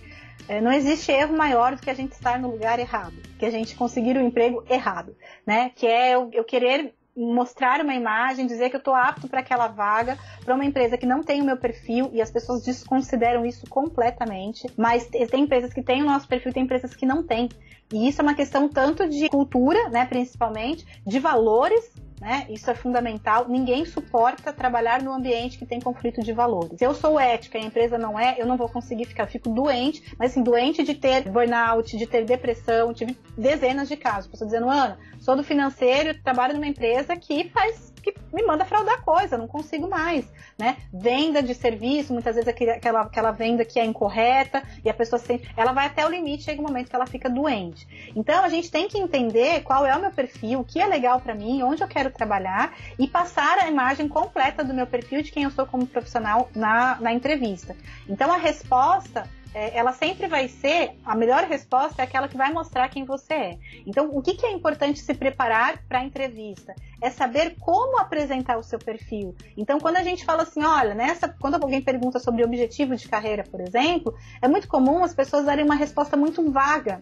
é. 0.47 0.59
Não 0.59 0.71
existe 0.71 1.11
erro 1.11 1.37
maior 1.37 1.75
do 1.75 1.81
que 1.81 1.89
a 1.89 1.93
gente 1.93 2.13
estar 2.13 2.39
no 2.39 2.49
lugar 2.49 2.79
errado, 2.79 3.13
que 3.37 3.45
a 3.45 3.51
gente 3.51 3.75
conseguir 3.75 4.17
o 4.17 4.19
um 4.19 4.27
emprego 4.27 4.63
errado, 4.67 5.15
né? 5.45 5.71
Que 5.75 5.85
é 5.85 6.15
eu, 6.15 6.31
eu 6.33 6.43
querer 6.43 6.95
mostrar 7.15 7.81
uma 7.81 7.93
imagem, 7.93 8.45
dizer 8.45 8.69
que 8.69 8.75
eu 8.75 8.79
estou 8.79 8.93
apto 8.93 9.27
para 9.27 9.39
aquela 9.39 9.67
vaga, 9.67 10.17
para 10.43 10.53
uma 10.53 10.65
empresa 10.65 10.97
que 10.97 11.05
não 11.05 11.23
tem 11.23 11.41
o 11.41 11.45
meu 11.45 11.57
perfil 11.57 12.09
e 12.11 12.21
as 12.21 12.29
pessoas 12.29 12.63
desconsideram 12.63 13.45
isso 13.45 13.65
completamente. 13.69 14.69
Mas 14.77 15.07
tem 15.07 15.43
empresas 15.43 15.73
que 15.73 15.81
têm 15.81 16.01
o 16.01 16.05
nosso 16.05 16.27
perfil, 16.27 16.51
tem 16.51 16.63
empresas 16.63 16.93
que 16.93 17.05
não 17.05 17.23
têm. 17.23 17.49
E 17.93 18.07
isso 18.07 18.21
é 18.21 18.23
uma 18.23 18.33
questão 18.33 18.67
tanto 18.67 19.07
de 19.07 19.29
cultura, 19.29 19.89
né, 19.89 20.05
principalmente, 20.05 20.85
de 21.05 21.19
valores 21.19 21.91
né? 22.19 22.45
Isso 22.49 22.69
é 22.69 22.75
fundamental. 22.75 23.47
Ninguém 23.47 23.85
suporta 23.85 24.53
trabalhar 24.53 25.01
num 25.01 25.13
ambiente 25.13 25.57
que 25.57 25.65
tem 25.65 25.79
conflito 25.79 26.21
de 26.21 26.33
valores. 26.33 26.77
Se 26.77 26.85
eu 26.85 26.93
sou 26.93 27.19
ética 27.19 27.57
e 27.57 27.61
a 27.61 27.65
empresa 27.65 27.97
não 27.97 28.19
é, 28.19 28.35
eu 28.37 28.45
não 28.45 28.57
vou 28.57 28.69
conseguir 28.69 29.05
ficar, 29.05 29.27
fico 29.27 29.49
doente, 29.49 30.15
mas 30.17 30.31
assim, 30.31 30.43
doente 30.43 30.83
de 30.83 30.93
ter 30.93 31.29
burnout, 31.29 31.97
de 31.97 32.07
ter 32.07 32.25
depressão, 32.25 32.93
tive 32.93 33.17
dezenas 33.37 33.87
de 33.87 33.97
casos. 33.97 34.29
Pessoa 34.29 34.47
dizendo, 34.47 34.69
Ana, 34.69 34.97
sou 35.19 35.35
do 35.35 35.43
financeiro, 35.43 36.17
trabalho 36.21 36.53
numa 36.53 36.67
empresa 36.67 37.15
que 37.15 37.49
faz 37.49 37.94
que 38.11 38.13
me 38.31 38.43
manda 38.43 38.65
fraudar 38.65 39.01
coisa, 39.03 39.37
não 39.37 39.47
consigo 39.47 39.89
mais, 39.89 40.25
né? 40.57 40.77
Venda 40.93 41.41
de 41.41 41.55
serviço, 41.55 42.13
muitas 42.13 42.35
vezes 42.35 42.47
aquela, 42.47 43.01
aquela 43.01 43.31
venda 43.31 43.65
que 43.65 43.79
é 43.79 43.85
incorreta 43.85 44.61
e 44.83 44.89
a 44.89 44.93
pessoa 44.93 45.19
sempre, 45.19 45.49
ela 45.57 45.73
vai 45.73 45.87
até 45.87 46.05
o 46.05 46.09
limite, 46.09 46.43
chega 46.43 46.61
um 46.61 46.65
momento 46.65 46.89
que 46.89 46.95
ela 46.95 47.07
fica 47.07 47.29
doente. 47.29 47.87
Então 48.15 48.43
a 48.43 48.49
gente 48.49 48.69
tem 48.69 48.87
que 48.87 48.99
entender 48.99 49.63
qual 49.63 49.85
é 49.85 49.95
o 49.95 50.01
meu 50.01 50.11
perfil, 50.11 50.59
o 50.59 50.63
que 50.63 50.79
é 50.79 50.85
legal 50.85 51.19
para 51.19 51.33
mim, 51.33 51.63
onde 51.63 51.81
eu 51.81 51.87
quero 51.87 52.11
trabalhar 52.11 52.75
e 52.99 53.07
passar 53.07 53.57
a 53.57 53.67
imagem 53.67 54.07
completa 54.07 54.63
do 54.63 54.73
meu 54.73 54.85
perfil 54.85 55.21
de 55.21 55.31
quem 55.31 55.43
eu 55.43 55.51
sou 55.51 55.65
como 55.65 55.87
profissional 55.87 56.49
na, 56.55 56.99
na 57.01 57.11
entrevista. 57.11 57.75
Então 58.07 58.31
a 58.31 58.37
resposta 58.37 59.27
é, 59.55 59.77
ela 59.77 59.93
sempre 59.93 60.27
vai 60.27 60.49
ser, 60.49 60.91
a 61.05 61.15
melhor 61.15 61.45
resposta 61.45 62.01
é 62.01 62.03
aquela 62.03 62.27
que 62.27 62.35
vai 62.35 62.51
mostrar 62.51 62.89
quem 62.89 63.05
você 63.05 63.33
é. 63.33 63.57
Então, 63.87 64.09
o 64.13 64.21
que, 64.21 64.33
que 64.33 64.45
é 64.45 64.51
importante 64.51 64.99
se 64.99 65.13
preparar 65.13 65.81
para 65.87 65.99
a 65.99 66.03
entrevista? 66.03 66.75
É 67.01 67.09
saber 67.09 67.55
como 67.61 67.97
apresentar 67.97 68.57
o 68.57 68.63
seu 68.63 68.77
perfil. 68.77 69.33
Então, 69.55 69.79
quando 69.79 69.95
a 69.95 70.03
gente 70.03 70.25
fala 70.25 70.43
assim, 70.43 70.61
olha, 70.61 70.93
nessa, 70.93 71.29
quando 71.29 71.55
alguém 71.55 71.81
pergunta 71.81 72.19
sobre 72.19 72.43
objetivo 72.43 72.97
de 72.97 73.07
carreira, 73.07 73.45
por 73.49 73.61
exemplo, 73.61 74.13
é 74.41 74.47
muito 74.49 74.67
comum 74.67 75.05
as 75.05 75.13
pessoas 75.13 75.45
darem 75.45 75.63
uma 75.63 75.75
resposta 75.75 76.17
muito 76.17 76.51
vaga. 76.51 77.01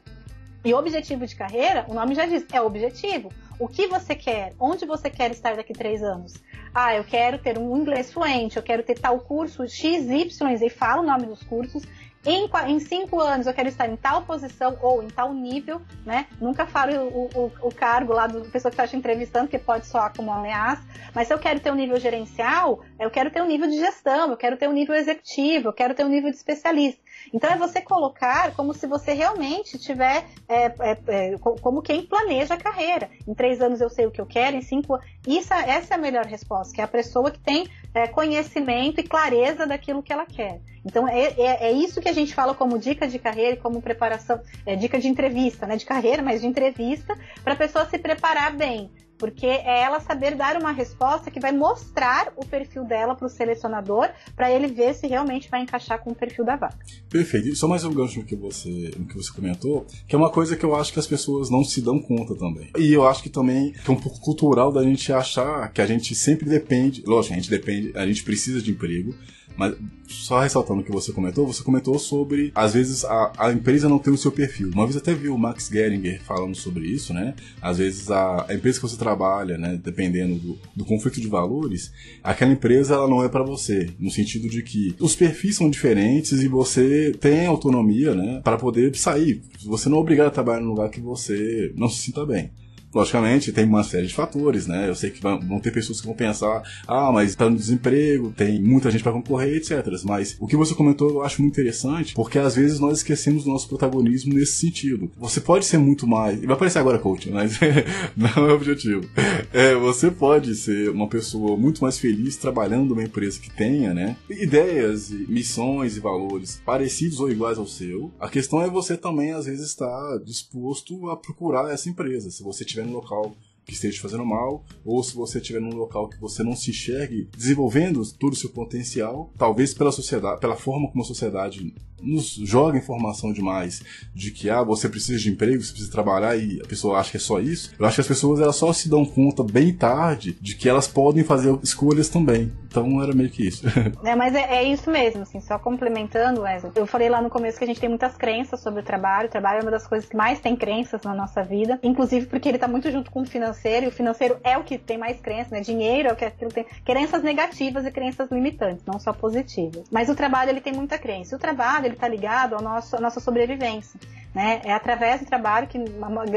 E 0.64 0.76
objetivo 0.76 1.26
de 1.26 1.36
carreira, 1.36 1.86
o 1.90 1.94
nome 1.96 2.14
já 2.14 2.28
diz, 2.28 2.46
é 2.54 2.62
objetivo. 2.62 3.32
o 3.60 3.68
que 3.68 3.88
você 3.88 4.16
quer, 4.16 4.54
onde 4.60 4.86
você 4.86 5.10
quer 5.10 5.32
estar 5.32 5.56
daqui 5.56 5.74
três 5.74 6.04
anos. 6.04 6.34
Ah, 6.74 6.96
eu 6.96 7.04
quero 7.04 7.38
ter 7.38 7.58
um 7.58 7.78
inglês 7.78 8.12
fluente, 8.12 8.58
eu 8.58 8.64
quero 8.64 8.84
ter 8.84 8.98
tal 8.98 9.20
curso 9.20 9.68
X, 9.68 10.10
Y, 10.10 10.62
e 10.62 10.70
fala 10.70 11.02
o 11.02 11.06
nome 11.06 11.28
dos 11.28 11.44
cursos 11.44 11.84
em, 12.26 12.50
em, 12.68 12.80
cinco 12.80 13.20
anos 13.20 13.48
eu 13.48 13.54
quero 13.54 13.68
estar 13.68 13.88
em 13.88 13.96
tal 13.96 14.24
posição 14.24 14.78
ou 14.82 15.04
em 15.04 15.08
tal 15.08 15.34
nível, 15.34 15.82
né? 16.06 16.28
Nunca 16.40 16.66
falo 16.66 16.94
o, 16.94 17.30
o, 17.36 17.52
o 17.68 17.74
cargo 17.74 18.14
lá 18.14 18.28
do 18.28 18.42
pessoa 18.50 18.72
que 18.72 18.76
está 18.76 18.88
te 18.88 18.96
entrevistando, 18.96 19.48
que 19.48 19.60
pode 19.60 19.86
soar 19.88 20.14
como 20.16 20.32
ameaça, 20.32 20.84
mas 21.14 21.28
se 21.28 21.34
eu 21.34 21.40
quero 21.40 21.60
ter 21.60 21.72
um 21.72 21.76
nível 21.76 22.00
gerencial, 22.00 22.82
eu 23.00 23.12
quero 23.12 23.30
ter 23.30 23.42
um 23.42 23.48
nível 23.48 23.68
de 23.68 23.78
gestão, 23.78 24.30
eu 24.32 24.38
quero 24.38 24.58
ter 24.58 24.70
um 24.70 24.74
nível 24.74 24.96
executivo, 24.96 25.70
eu 25.70 25.74
quero 25.74 25.94
ter 25.94 26.06
um 26.06 26.10
nível 26.10 26.30
de 26.30 26.38
especialista. 26.38 27.02
Então 27.34 27.50
é 27.50 27.58
você 27.58 27.82
colocar 27.82 28.54
como 28.56 28.74
se 28.74 28.88
você 28.88 29.14
realmente 29.14 29.78
tiver 29.78 30.26
é, 30.48 30.66
é, 30.66 30.98
é, 31.08 31.38
como 31.38 31.82
quem 31.82 32.06
planeja 32.06 32.56
a 32.56 32.58
carreira. 32.58 33.10
Em 33.28 33.34
três 33.34 33.62
anos 33.62 33.82
eu 33.82 33.90
sei 33.90 34.06
o 34.06 34.12
que 34.12 34.22
eu 34.22 34.26
quero, 34.26 34.56
em 34.56 34.62
cinco 34.62 35.00
isso, 35.28 35.54
essa 35.54 35.94
é 35.94 35.98
a 35.98 36.00
melhor 36.00 36.26
resposta, 36.26 36.74
que 36.74 36.82
é 36.82 36.84
a 36.84 36.88
pessoa 36.88 37.32
que 37.32 37.40
tem 37.40 37.68
é, 37.94 38.08
conhecimento 38.08 39.00
e 39.00 39.04
clareza 39.04 39.68
daquilo 39.68 40.02
que 40.02 40.12
ela 40.12 40.26
quer. 40.26 40.62
Então 40.86 41.08
é, 41.08 41.34
é, 41.38 41.68
é, 41.68 41.72
isso 41.72 42.02
que 42.02 42.10
a 42.10 42.14
gente 42.14 42.34
fala 42.34 42.54
como 42.54 42.78
dica 42.78 43.08
de 43.08 43.20
carreira 43.20 43.54
e 43.54 43.60
como 43.60 43.82
preparação, 43.82 44.42
é, 44.66 44.76
dica 44.76 45.00
de 45.00 45.08
entrevista, 45.08 45.66
né? 45.66 45.78
De 45.78 45.86
carreira, 45.86 46.22
mas 46.22 46.42
de 46.42 46.48
entrevista, 46.48 47.18
para 47.44 47.54
a 47.54 47.58
pessoa 47.58 47.86
se 47.86 47.98
preparar 47.98 48.56
bem 48.56 48.92
porque 49.18 49.46
é 49.46 49.82
ela 49.84 50.00
saber 50.00 50.36
dar 50.36 50.58
uma 50.58 50.72
resposta 50.72 51.32
que 51.32 51.40
vai 51.40 51.52
mostrar 51.52 52.32
o 52.36 52.46
perfil 52.46 52.84
dela 52.84 53.16
para 53.16 53.28
o 53.28 53.30
selecionador, 53.30 54.10
para 54.36 54.52
ele 54.52 54.68
ver 54.68 54.94
se 54.94 55.08
realmente 55.08 55.50
vai 55.50 55.62
encaixar 55.62 56.00
com 56.00 56.12
o 56.12 56.16
perfil 56.16 56.46
da 56.46 56.56
vaga. 56.56 56.78
Perfeito. 57.10 57.56
Só 57.56 57.68
mais 57.68 57.84
um 57.84 57.94
gancho 57.94 58.20
no 58.20 58.26
que 58.26 58.36
você, 58.36 58.94
no 58.98 59.06
que 59.06 59.16
você 59.16 59.32
comentou, 59.32 59.86
que 60.08 60.16
é 60.16 60.18
uma 60.18 60.30
coisa 60.30 60.56
que 60.56 60.66
eu 60.66 60.76
acho 60.76 60.92
que 60.92 61.00
as 61.00 61.08
pessoas 61.08 61.50
não 61.50 61.64
se 61.64 61.82
dão 61.82 62.00
conta 62.00 62.36
também. 62.36 62.70
E 62.78 62.94
eu 62.94 63.08
acho 63.08 63.24
que 63.24 63.30
também 63.30 63.72
que 63.72 63.90
é 63.90 63.94
um 63.94 64.00
pouco 64.00 64.20
cultural 64.20 64.72
da 64.72 64.84
gente 64.84 65.12
achar 65.12 65.72
que 65.72 65.82
a 65.82 65.86
gente 65.86 66.16
sempre 66.16 66.50
depende, 66.50 67.04
lógico, 67.06 67.34
a 67.34 67.38
gente 67.38 67.50
depende, 67.50 67.92
a 67.96 68.06
gente 68.06 68.24
precisa 68.24 68.62
de 68.62 68.72
emprego, 68.72 69.14
mas 69.56 69.76
só 70.08 70.40
ressaltando 70.40 70.82
o 70.82 70.84
que 70.84 70.92
você 70.92 71.12
comentou, 71.12 71.46
você 71.46 71.64
comentou 71.64 71.98
sobre, 71.98 72.52
às 72.54 72.74
vezes, 72.74 73.04
a, 73.04 73.32
a 73.38 73.52
empresa 73.52 73.90
não 73.90 74.00
tem 74.00 74.14
o 74.14 74.18
seu 74.18 74.32
perfil. 74.32 74.70
Uma 74.74 74.86
vez 74.86 74.98
até 74.98 75.14
vi 75.14 75.30
o 75.30 75.38
Max 75.38 75.70
Geringer 75.72 76.22
falando 76.22 76.56
sobre 76.56 76.88
isso, 76.88 77.14
né? 77.14 77.34
Às 77.62 77.78
vezes 77.78 78.12
a, 78.12 78.46
a 78.48 78.54
empresa 78.54 78.80
que 78.80 78.88
você 78.88 78.98
trabalha, 78.98 79.58
né, 79.58 79.80
dependendo 79.84 80.36
do, 80.36 80.60
do 80.76 80.86
conflito 80.86 81.20
de 81.20 81.28
valores, 81.28 81.92
aquela 82.24 82.52
empresa 82.52 82.94
ela 82.96 83.08
não 83.08 83.24
é 83.24 83.30
para 83.30 83.44
você, 83.44 83.90
no 84.00 84.12
sentido 84.12 84.48
de 84.50 84.62
que 84.62 84.96
os 85.00 85.16
perfis 85.16 85.56
são 85.56 85.70
diferentes 85.70 86.42
e 86.42 86.48
você 86.48 87.12
tem 87.20 87.46
autonomia, 87.46 88.14
né, 88.14 88.42
para 88.44 88.58
poder 88.58 88.96
sair. 88.96 89.42
Você 89.66 89.90
não 89.90 89.98
é 89.98 90.02
obrigado 90.02 90.28
a 90.28 90.32
trabalhar 90.32 90.62
num 90.62 90.70
lugar 90.70 90.90
que 90.90 91.02
você 91.02 91.74
não 91.76 91.90
se 91.90 92.02
sinta 92.02 92.26
bem. 92.26 92.52
Logicamente, 92.94 93.52
tem 93.52 93.66
uma 93.66 93.84
série 93.84 94.08
de 94.08 94.14
fatores, 94.14 94.68
né? 94.68 94.88
Eu 94.88 94.96
sei 94.96 95.10
que 95.10 95.22
vão 95.22 95.60
ter 95.60 95.72
pessoas 95.72 96.00
que 96.00 96.08
vão 96.08 96.16
pensar, 96.16 96.62
ah, 96.88 97.12
mas 97.12 97.36
tá 97.36 97.50
no 97.50 97.56
desemprego, 97.56 98.32
tem 98.36 98.62
muita 98.62 98.92
gente 98.92 99.04
para 99.04 99.12
concorrer, 99.12 99.58
etc. 99.58 99.86
Mas 100.04 100.36
o 100.40 100.48
que 100.48 100.56
você 100.56 100.76
comentou 100.76 101.10
eu 101.10 101.24
acho 101.24 101.42
muito 101.42 101.54
interessante, 101.54 102.14
porque 102.14 102.38
às 102.38 102.56
vezes 102.56 102.80
nós 102.80 103.00
esquecemos 103.00 103.44
do 103.44 103.50
nosso 103.50 103.68
protagonismo 103.68 104.34
nesse 104.34 104.54
sentido. 104.54 105.12
Você 105.18 105.42
pode 105.42 105.66
ser 105.66 105.78
muito 105.78 106.06
mais. 106.06 106.40
Vai 106.42 106.54
aparecer 106.54 106.80
agora, 106.80 107.00
coach, 107.00 107.30
mas 107.30 107.60
não 108.16 108.48
é 108.48 108.52
o 108.52 108.56
objetivo. 108.56 109.10
É, 109.52 109.76
você 109.76 110.12
pode 110.12 110.56
ser 110.56 110.90
uma 110.90 111.08
pessoa 111.08 111.58
muito 111.58 111.82
mais 111.82 111.98
feliz 111.98 112.36
trabalhando 112.36 112.90
numa 112.90 113.04
empresa 113.04 113.40
que 113.40 113.50
tenha, 113.50 113.94
né? 113.94 114.16
Ideias, 114.30 115.10
missões 115.10 115.98
e 115.98 116.00
valores 116.00 116.62
parecidos 116.66 117.20
ou 117.20 117.32
iguais 117.32 117.58
ao 117.58 117.66
seu. 117.66 118.12
A 118.20 118.30
questão 118.30 118.62
é 118.62 118.70
você 118.70 118.96
também, 118.96 119.32
às 119.32 119.46
vezes, 119.46 119.68
estar 119.68 120.20
disposto 120.24 121.10
a 121.10 121.18
procurar 121.18 121.72
essa 121.72 121.90
empresa. 121.90 122.30
Se 122.30 122.44
você 122.44 122.64
tiver 122.64 122.83
no 122.86 123.00
local 123.00 123.38
que 123.66 123.74
esteja 123.74 124.02
fazendo 124.02 124.26
mal, 124.26 124.64
ou 124.84 125.04
se 125.04 125.16
você 125.16 125.40
estiver 125.40 125.60
num 125.62 125.76
local 125.76 126.10
que 126.10 126.20
você 126.20 126.44
não 126.44 126.56
se 126.56 126.72
enxergue 126.72 127.30
desenvolvendo 127.36 128.02
todo 128.14 128.34
o 128.34 128.36
seu 128.36 128.50
potencial, 128.50 129.32
talvez 129.38 129.74
pela 129.74 129.92
sociedade, 129.92 130.40
pela 130.40 130.56
forma 130.56 130.90
como 130.90 131.04
a 131.04 131.08
sociedade 131.08 131.74
nos 132.04 132.34
joga 132.34 132.78
informação 132.78 133.32
demais 133.32 133.82
de 134.14 134.32
que 134.32 134.50
ah, 134.50 134.62
você 134.62 134.90
precisa 134.90 135.18
de 135.18 135.32
emprego, 135.32 135.64
você 135.64 135.72
precisa 135.72 135.92
trabalhar 135.92 136.36
e 136.36 136.62
a 136.62 136.68
pessoa 136.68 137.00
acha 137.00 137.12
que 137.12 137.18
é 137.18 137.20
só 137.20 137.40
isso. 137.40 137.74
Eu 137.80 137.86
acho 137.86 137.96
que 137.96 138.02
as 138.02 138.08
pessoas 138.08 138.40
elas 138.42 138.56
só 138.56 138.74
se 138.74 138.90
dão 138.90 139.06
conta 139.06 139.44
bem 139.44 139.74
tarde 139.74 140.38
de 140.40 140.56
que 140.56 140.68
elas 140.68 140.88
podem 140.88 141.24
fazer 141.24 141.58
escolhas 141.64 142.10
também. 142.10 142.52
Então 142.66 143.02
era 143.02 143.14
meio 143.14 143.30
que 143.30 143.48
isso. 143.48 143.64
É, 144.04 144.16
mas 144.16 144.36
é, 144.36 144.58
é 144.58 144.64
isso 144.64 144.92
mesmo, 144.92 145.22
assim, 145.22 145.40
só 145.40 145.58
complementando, 145.58 146.42
Wesley. 146.42 146.74
Eu 146.76 146.86
falei 146.86 147.10
lá 147.10 147.22
no 147.22 147.30
começo 147.30 147.58
que 147.58 147.64
a 147.64 147.68
gente 147.68 147.80
tem 147.80 147.88
muitas 147.88 148.16
crenças 148.18 148.60
sobre 148.60 148.82
o 148.82 148.84
trabalho. 148.84 149.28
O 149.28 149.32
trabalho 149.32 149.60
é 149.60 149.62
uma 149.62 149.72
das 149.72 149.88
coisas 149.88 150.10
que 150.10 150.16
mais 150.16 150.40
tem 150.40 150.56
crenças 150.56 151.02
na 151.04 151.14
nossa 151.14 151.42
vida, 151.44 151.80
inclusive 151.82 152.26
porque 152.26 152.50
ele 152.50 152.58
está 152.58 152.68
muito 152.68 152.92
junto 152.92 153.10
com 153.12 153.22
o 153.22 153.26
financeiro, 153.26 153.53
e 153.86 153.88
o 153.88 153.92
financeiro 153.92 154.38
é 154.44 154.58
o 154.58 154.64
que 154.64 154.78
tem 154.78 154.98
mais 154.98 155.20
crenças, 155.20 155.52
né? 155.52 155.62
Dinheiro 155.62 156.10
é 156.10 156.14
o 156.14 156.16
que 156.16 156.26
aquilo 156.26 156.52
tem. 156.52 156.66
Crenças 156.86 157.24
negativas 157.24 157.86
e 157.86 157.92
crenças 157.92 158.30
limitantes, 158.32 158.84
não 158.86 159.00
só 159.00 159.14
positivas. 159.14 159.84
Mas 159.92 160.10
o 160.10 160.16
trabalho 160.16 160.50
ele 160.50 160.62
tem 160.62 160.74
muita 160.74 160.98
crença. 160.98 161.36
O 161.36 161.40
trabalho 161.40 161.86
ele 161.86 161.96
está 161.96 162.08
ligado 162.08 162.56
ao 162.56 162.62
nosso, 162.62 162.96
à 162.96 163.00
nossa 163.00 163.20
sobrevivência. 163.20 164.00
Né? 164.34 164.62
É 164.64 164.74
através 164.74 165.22
do 165.22 165.28
trabalho 165.28 165.68
que 165.68 165.78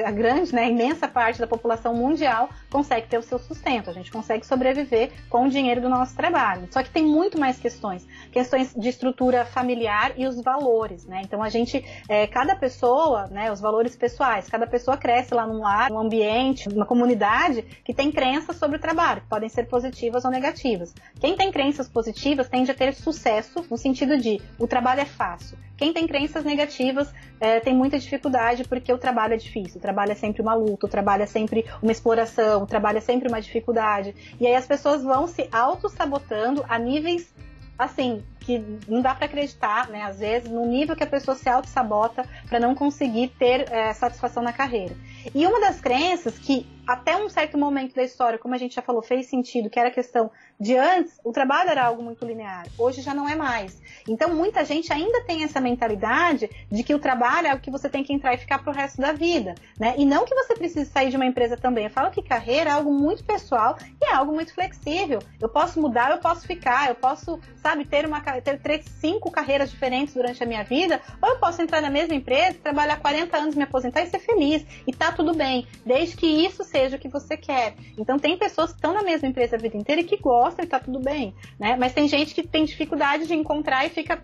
a 0.05 0.11
grande, 0.11 0.55
né, 0.55 0.69
imensa 0.69 1.09
parte 1.09 1.39
da 1.39 1.47
população 1.47 1.95
mundial 1.95 2.51
consegue 2.71 3.07
ter 3.07 3.19
o 3.19 3.23
seu 3.23 3.39
sustento. 3.39 3.89
A 3.89 3.93
gente 3.93 4.11
consegue 4.11 4.47
sobreviver 4.47 5.13
com 5.31 5.47
o 5.47 5.49
dinheiro 5.49 5.81
do 5.81 5.89
nosso 5.89 6.15
trabalho. 6.15 6.69
Só 6.71 6.83
que 6.83 6.91
tem 6.91 7.05
muito 7.05 7.41
mais 7.41 7.59
questões, 7.59 8.07
questões 8.31 8.75
de 8.75 8.89
estrutura 8.89 9.47
familiar 9.47 10.13
e 10.17 10.27
os 10.27 10.41
valores, 10.43 11.07
né? 11.07 11.23
Então 11.25 11.43
a 11.43 11.49
gente, 11.49 11.85
é, 12.09 12.27
cada 12.27 12.55
pessoa, 12.55 13.27
né, 13.29 13.51
os 13.51 13.61
valores 13.61 13.97
pessoais, 13.97 14.49
cada 14.49 14.67
pessoa 14.67 14.97
cresce 14.97 15.35
lá 15.35 15.47
num 15.47 15.61
lar, 15.61 15.91
num 15.91 15.99
ambiente, 15.99 16.69
numa 16.69 16.87
comunidade 16.87 17.63
que 17.85 17.95
tem 17.95 18.13
crenças 18.13 18.57
sobre 18.57 18.77
o 18.77 18.81
trabalho, 18.81 19.23
que 19.23 19.29
podem 19.29 19.49
ser 19.49 19.65
positivas 19.65 20.25
ou 20.25 20.31
negativas. 20.31 20.95
Quem 21.19 21.37
tem 21.37 21.51
crenças 21.51 21.89
positivas 21.89 22.49
tende 22.49 22.71
a 22.71 22.75
ter 22.75 22.95
sucesso 22.95 23.65
no 23.71 23.79
sentido 23.79 24.19
de 24.19 24.41
o 24.59 24.67
trabalho 24.67 25.01
é 25.01 25.07
fácil. 25.07 25.57
Quem 25.77 25.93
tem 25.93 26.07
crenças 26.07 26.45
negativas 26.45 27.13
é, 27.39 27.61
tem 27.61 27.75
muita 27.75 27.99
dificuldade 27.99 28.65
porque 28.65 28.93
o 28.93 28.99
trabalho 28.99 29.35
é 29.35 29.37
difícil, 29.37 29.79
o 29.79 29.83
trabalho 29.83 30.13
é 30.13 30.15
sempre 30.15 30.41
uma 30.41 30.55
luta, 30.55 30.87
o 30.87 30.89
trabalho 30.89 31.23
é 31.23 31.27
sempre 31.27 31.67
uma 31.83 31.93
exploração, 31.93 32.63
o 32.63 32.67
trabalho 32.67 32.99
é 32.99 33.01
sempre 33.01 33.29
uma 33.29 33.41
dificuldade. 33.41 34.15
E 34.41 34.47
aí 34.47 34.55
as 34.55 34.67
pessoas 34.67 35.03
vão 35.03 35.27
se 35.27 35.49
auto-sabotando 35.53 36.65
a 36.69 36.79
níveis 36.79 37.33
assim, 37.79 38.25
que 38.41 38.59
não 38.89 39.03
dá 39.03 39.15
para 39.15 39.27
acreditar, 39.27 39.89
né? 39.89 40.03
Às 40.03 40.19
vezes, 40.19 40.51
no 40.51 40.65
nível 40.67 40.97
que 40.97 41.05
a 41.05 41.07
pessoa 41.07 41.37
se 41.37 41.49
auto-sabota 41.49 42.27
para 42.49 42.59
não 42.59 42.75
conseguir 42.75 43.29
ter 43.39 43.71
é, 43.71 43.93
satisfação 43.93 44.43
na 44.43 44.53
carreira. 44.53 44.97
E 45.35 45.47
uma 45.47 45.61
das 45.61 45.81
crenças 45.81 46.39
que 46.39 46.67
até 46.87 47.17
um 47.17 47.29
certo 47.29 47.59
momento 47.59 47.95
da 47.95 48.03
história, 48.03 48.39
como 48.39 48.55
a 48.55 48.59
gente 48.59 48.75
já 48.75 48.83
falou, 48.83 49.03
fez 49.03 49.27
sentido, 49.27 49.69
que 49.69 49.79
era 49.79 49.91
questão 49.91 50.31
de 50.59 50.77
antes, 50.77 51.21
o 51.25 51.33
trabalho 51.33 51.71
era 51.71 51.85
algo 51.85 52.03
muito 52.03 52.25
linear. 52.25 52.67
Hoje 52.79 53.03
já 53.03 53.13
não 53.13 53.29
é 53.29 53.35
mais. 53.35 53.81
Então 54.09 54.35
muita 54.35 54.65
gente 54.65 54.93
ainda 54.93 55.23
tem 55.25 55.43
essa 55.43 55.61
mentalidade 55.61 56.49
de 56.71 56.83
que 56.83 56.95
o 56.95 56.99
trabalho 56.99 57.49
é 57.49 57.55
o 57.55 57.61
que 57.61 57.71
você 57.71 57.89
tem 57.89 58.05
que 58.05 58.13
entrar 58.13 58.35
e 58.35 58.39
ficar 58.39 58.63
pro 58.63 58.73
resto 58.73 59.01
da 59.01 59.13
vida, 59.13 59.55
né? 59.79 59.95
E 59.99 60.07
não 60.07 60.25
que 60.25 60.35
você 60.35 60.55
precise 60.55 60.91
sair 60.91 61.11
de 61.11 61.17
uma 61.17 61.27
empresa 61.27 61.57
também. 61.57 61.85
Eu 61.85 61.91
falo 61.91 62.11
que 62.11 62.23
carreira 62.23 62.71
é 62.71 62.73
algo 62.73 62.93
muito 62.93 63.25
pessoal 63.25 63.77
e 64.01 64.07
é 64.07 64.15
algo 64.15 64.33
muito 64.33 64.55
flexível. 64.55 65.19
Eu 65.41 65.49
posso 65.49 65.81
mudar, 65.81 66.13
eu 66.13 66.19
posso 66.19 66.47
ficar, 66.47 66.89
eu 66.89 66.95
posso, 66.95 67.39
sabe, 67.57 67.85
ter 67.85 68.07
uma 68.07 68.21
ter 68.21 68.61
três, 68.61 68.85
cinco 69.01 69.31
carreiras 69.31 69.71
diferentes 69.71 70.15
durante 70.15 70.43
a 70.43 70.47
minha 70.47 70.63
vida, 70.63 71.01
ou 71.21 71.31
eu 71.31 71.39
posso 71.39 71.61
entrar 71.61 71.81
na 71.81 71.91
mesma 71.91 72.15
empresa, 72.15 72.59
trabalhar 72.63 72.99
40 72.99 73.37
anos, 73.37 73.55
me 73.55 73.65
aposentar 73.65 74.03
e 74.03 74.07
ser 74.07 74.21
feliz. 74.21 74.65
E 74.87 74.93
tá 74.93 75.13
tudo 75.13 75.35
bem, 75.35 75.67
desde 75.85 76.17
que 76.17 76.27
isso 76.27 76.65
seja 76.65 76.76
o 76.95 76.99
que 76.99 77.09
você 77.09 77.37
quer. 77.37 77.75
Então 77.97 78.19
tem 78.19 78.37
pessoas 78.37 78.71
que 78.71 78.77
estão 78.77 78.93
na 78.93 79.03
mesma 79.03 79.29
empresa 79.29 79.57
a 79.57 79.59
vida 79.59 79.77
inteira 79.77 80.01
e 80.01 80.05
que 80.05 80.19
gostam 80.19 80.65
e 80.65 80.69
tá 80.69 80.79
tudo 80.79 81.01
bem, 81.01 81.35
né? 81.59 81.77
Mas 81.77 81.93
tem 81.93 82.07
gente 82.09 82.35
que 82.35 82.47
tem 82.47 82.65
dificuldade 82.65 83.27
de 83.27 83.35
encontrar 83.35 83.87
e 83.87 83.89
fica 83.89 84.23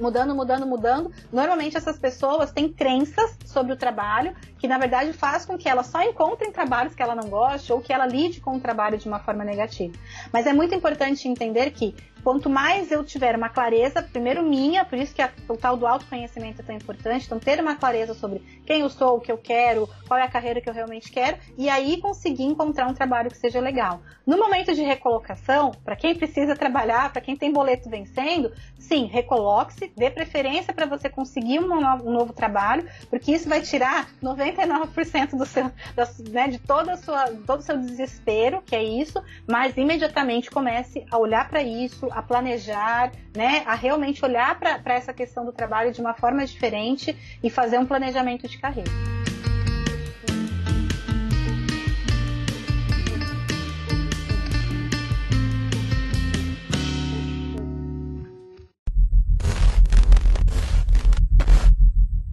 mudando, 0.00 0.34
mudando, 0.34 0.66
mudando. 0.66 1.10
Normalmente 1.32 1.76
essas 1.76 1.98
pessoas 1.98 2.52
têm 2.52 2.68
crenças 2.72 3.36
sobre 3.44 3.72
o 3.72 3.76
trabalho 3.76 4.34
que 4.58 4.68
na 4.68 4.78
verdade 4.78 5.12
faz 5.12 5.44
com 5.44 5.56
que 5.56 5.68
ela 5.68 5.82
só 5.82 6.02
encontrem 6.02 6.52
trabalhos 6.52 6.94
que 6.94 7.02
ela 7.02 7.14
não 7.14 7.28
goste 7.28 7.72
ou 7.72 7.80
que 7.80 7.92
ela 7.92 8.06
lide 8.06 8.40
com 8.40 8.56
o 8.56 8.60
trabalho 8.60 8.98
de 8.98 9.06
uma 9.08 9.18
forma 9.18 9.44
negativa. 9.44 9.94
Mas 10.32 10.46
é 10.46 10.52
muito 10.52 10.74
importante 10.74 11.28
entender 11.28 11.70
que 11.70 11.94
quanto 12.26 12.50
mais 12.50 12.90
eu 12.90 13.04
tiver 13.04 13.36
uma 13.36 13.48
clareza, 13.48 14.02
primeiro 14.02 14.42
minha, 14.42 14.84
por 14.84 14.98
isso 14.98 15.14
que 15.14 15.22
a, 15.22 15.30
o 15.48 15.56
tal 15.56 15.76
do 15.76 15.86
autoconhecimento 15.86 16.60
é 16.60 16.64
tão 16.64 16.74
importante, 16.74 17.24
então 17.24 17.38
ter 17.38 17.60
uma 17.60 17.76
clareza 17.76 18.14
sobre 18.14 18.42
quem 18.66 18.80
eu 18.80 18.90
sou, 18.90 19.18
o 19.18 19.20
que 19.20 19.30
eu 19.30 19.38
quero, 19.38 19.88
qual 20.08 20.18
é 20.18 20.24
a 20.24 20.28
carreira 20.28 20.60
que 20.60 20.68
eu 20.68 20.74
realmente 20.74 21.08
quero, 21.08 21.38
e 21.56 21.68
aí 21.68 22.00
conseguir 22.00 22.42
encontrar 22.42 22.88
um 22.88 22.94
trabalho 22.94 23.30
que 23.30 23.36
seja 23.38 23.60
legal. 23.60 24.00
No 24.26 24.36
momento 24.36 24.74
de 24.74 24.82
recolocação, 24.82 25.70
para 25.84 25.94
quem 25.94 26.16
precisa 26.16 26.56
trabalhar, 26.56 27.12
para 27.12 27.22
quem 27.22 27.36
tem 27.36 27.52
boleto 27.52 27.88
vencendo, 27.88 28.52
sim, 28.76 29.06
recoloque-se, 29.06 29.92
dê 29.96 30.10
preferência 30.10 30.74
para 30.74 30.84
você 30.84 31.08
conseguir 31.08 31.60
um 31.60 31.68
novo, 31.68 32.08
um 32.08 32.12
novo, 32.12 32.32
trabalho, 32.32 32.88
porque 33.08 33.30
isso 33.30 33.48
vai 33.48 33.60
tirar 33.60 34.08
99% 34.20 35.36
do 35.36 35.46
seu, 35.46 35.70
da, 35.94 36.08
né, 36.28 36.48
de 36.48 36.58
toda 36.58 36.94
a 36.94 36.96
sua, 36.96 37.26
todo 37.46 37.60
o 37.60 37.62
seu 37.62 37.78
desespero, 37.78 38.60
que 38.62 38.74
é 38.74 38.82
isso, 38.82 39.22
mas 39.46 39.76
imediatamente 39.76 40.50
comece 40.50 41.06
a 41.08 41.18
olhar 41.18 41.48
para 41.48 41.62
isso, 41.62 42.08
a 42.16 42.22
planejar, 42.22 43.12
né, 43.36 43.62
a 43.66 43.74
realmente 43.74 44.24
olhar 44.24 44.58
para 44.58 44.94
essa 44.94 45.12
questão 45.12 45.44
do 45.44 45.52
trabalho 45.52 45.92
de 45.92 46.00
uma 46.00 46.14
forma 46.14 46.46
diferente 46.46 47.14
e 47.42 47.50
fazer 47.50 47.78
um 47.78 47.84
planejamento 47.84 48.48
de 48.48 48.56
carreira. 48.56 48.90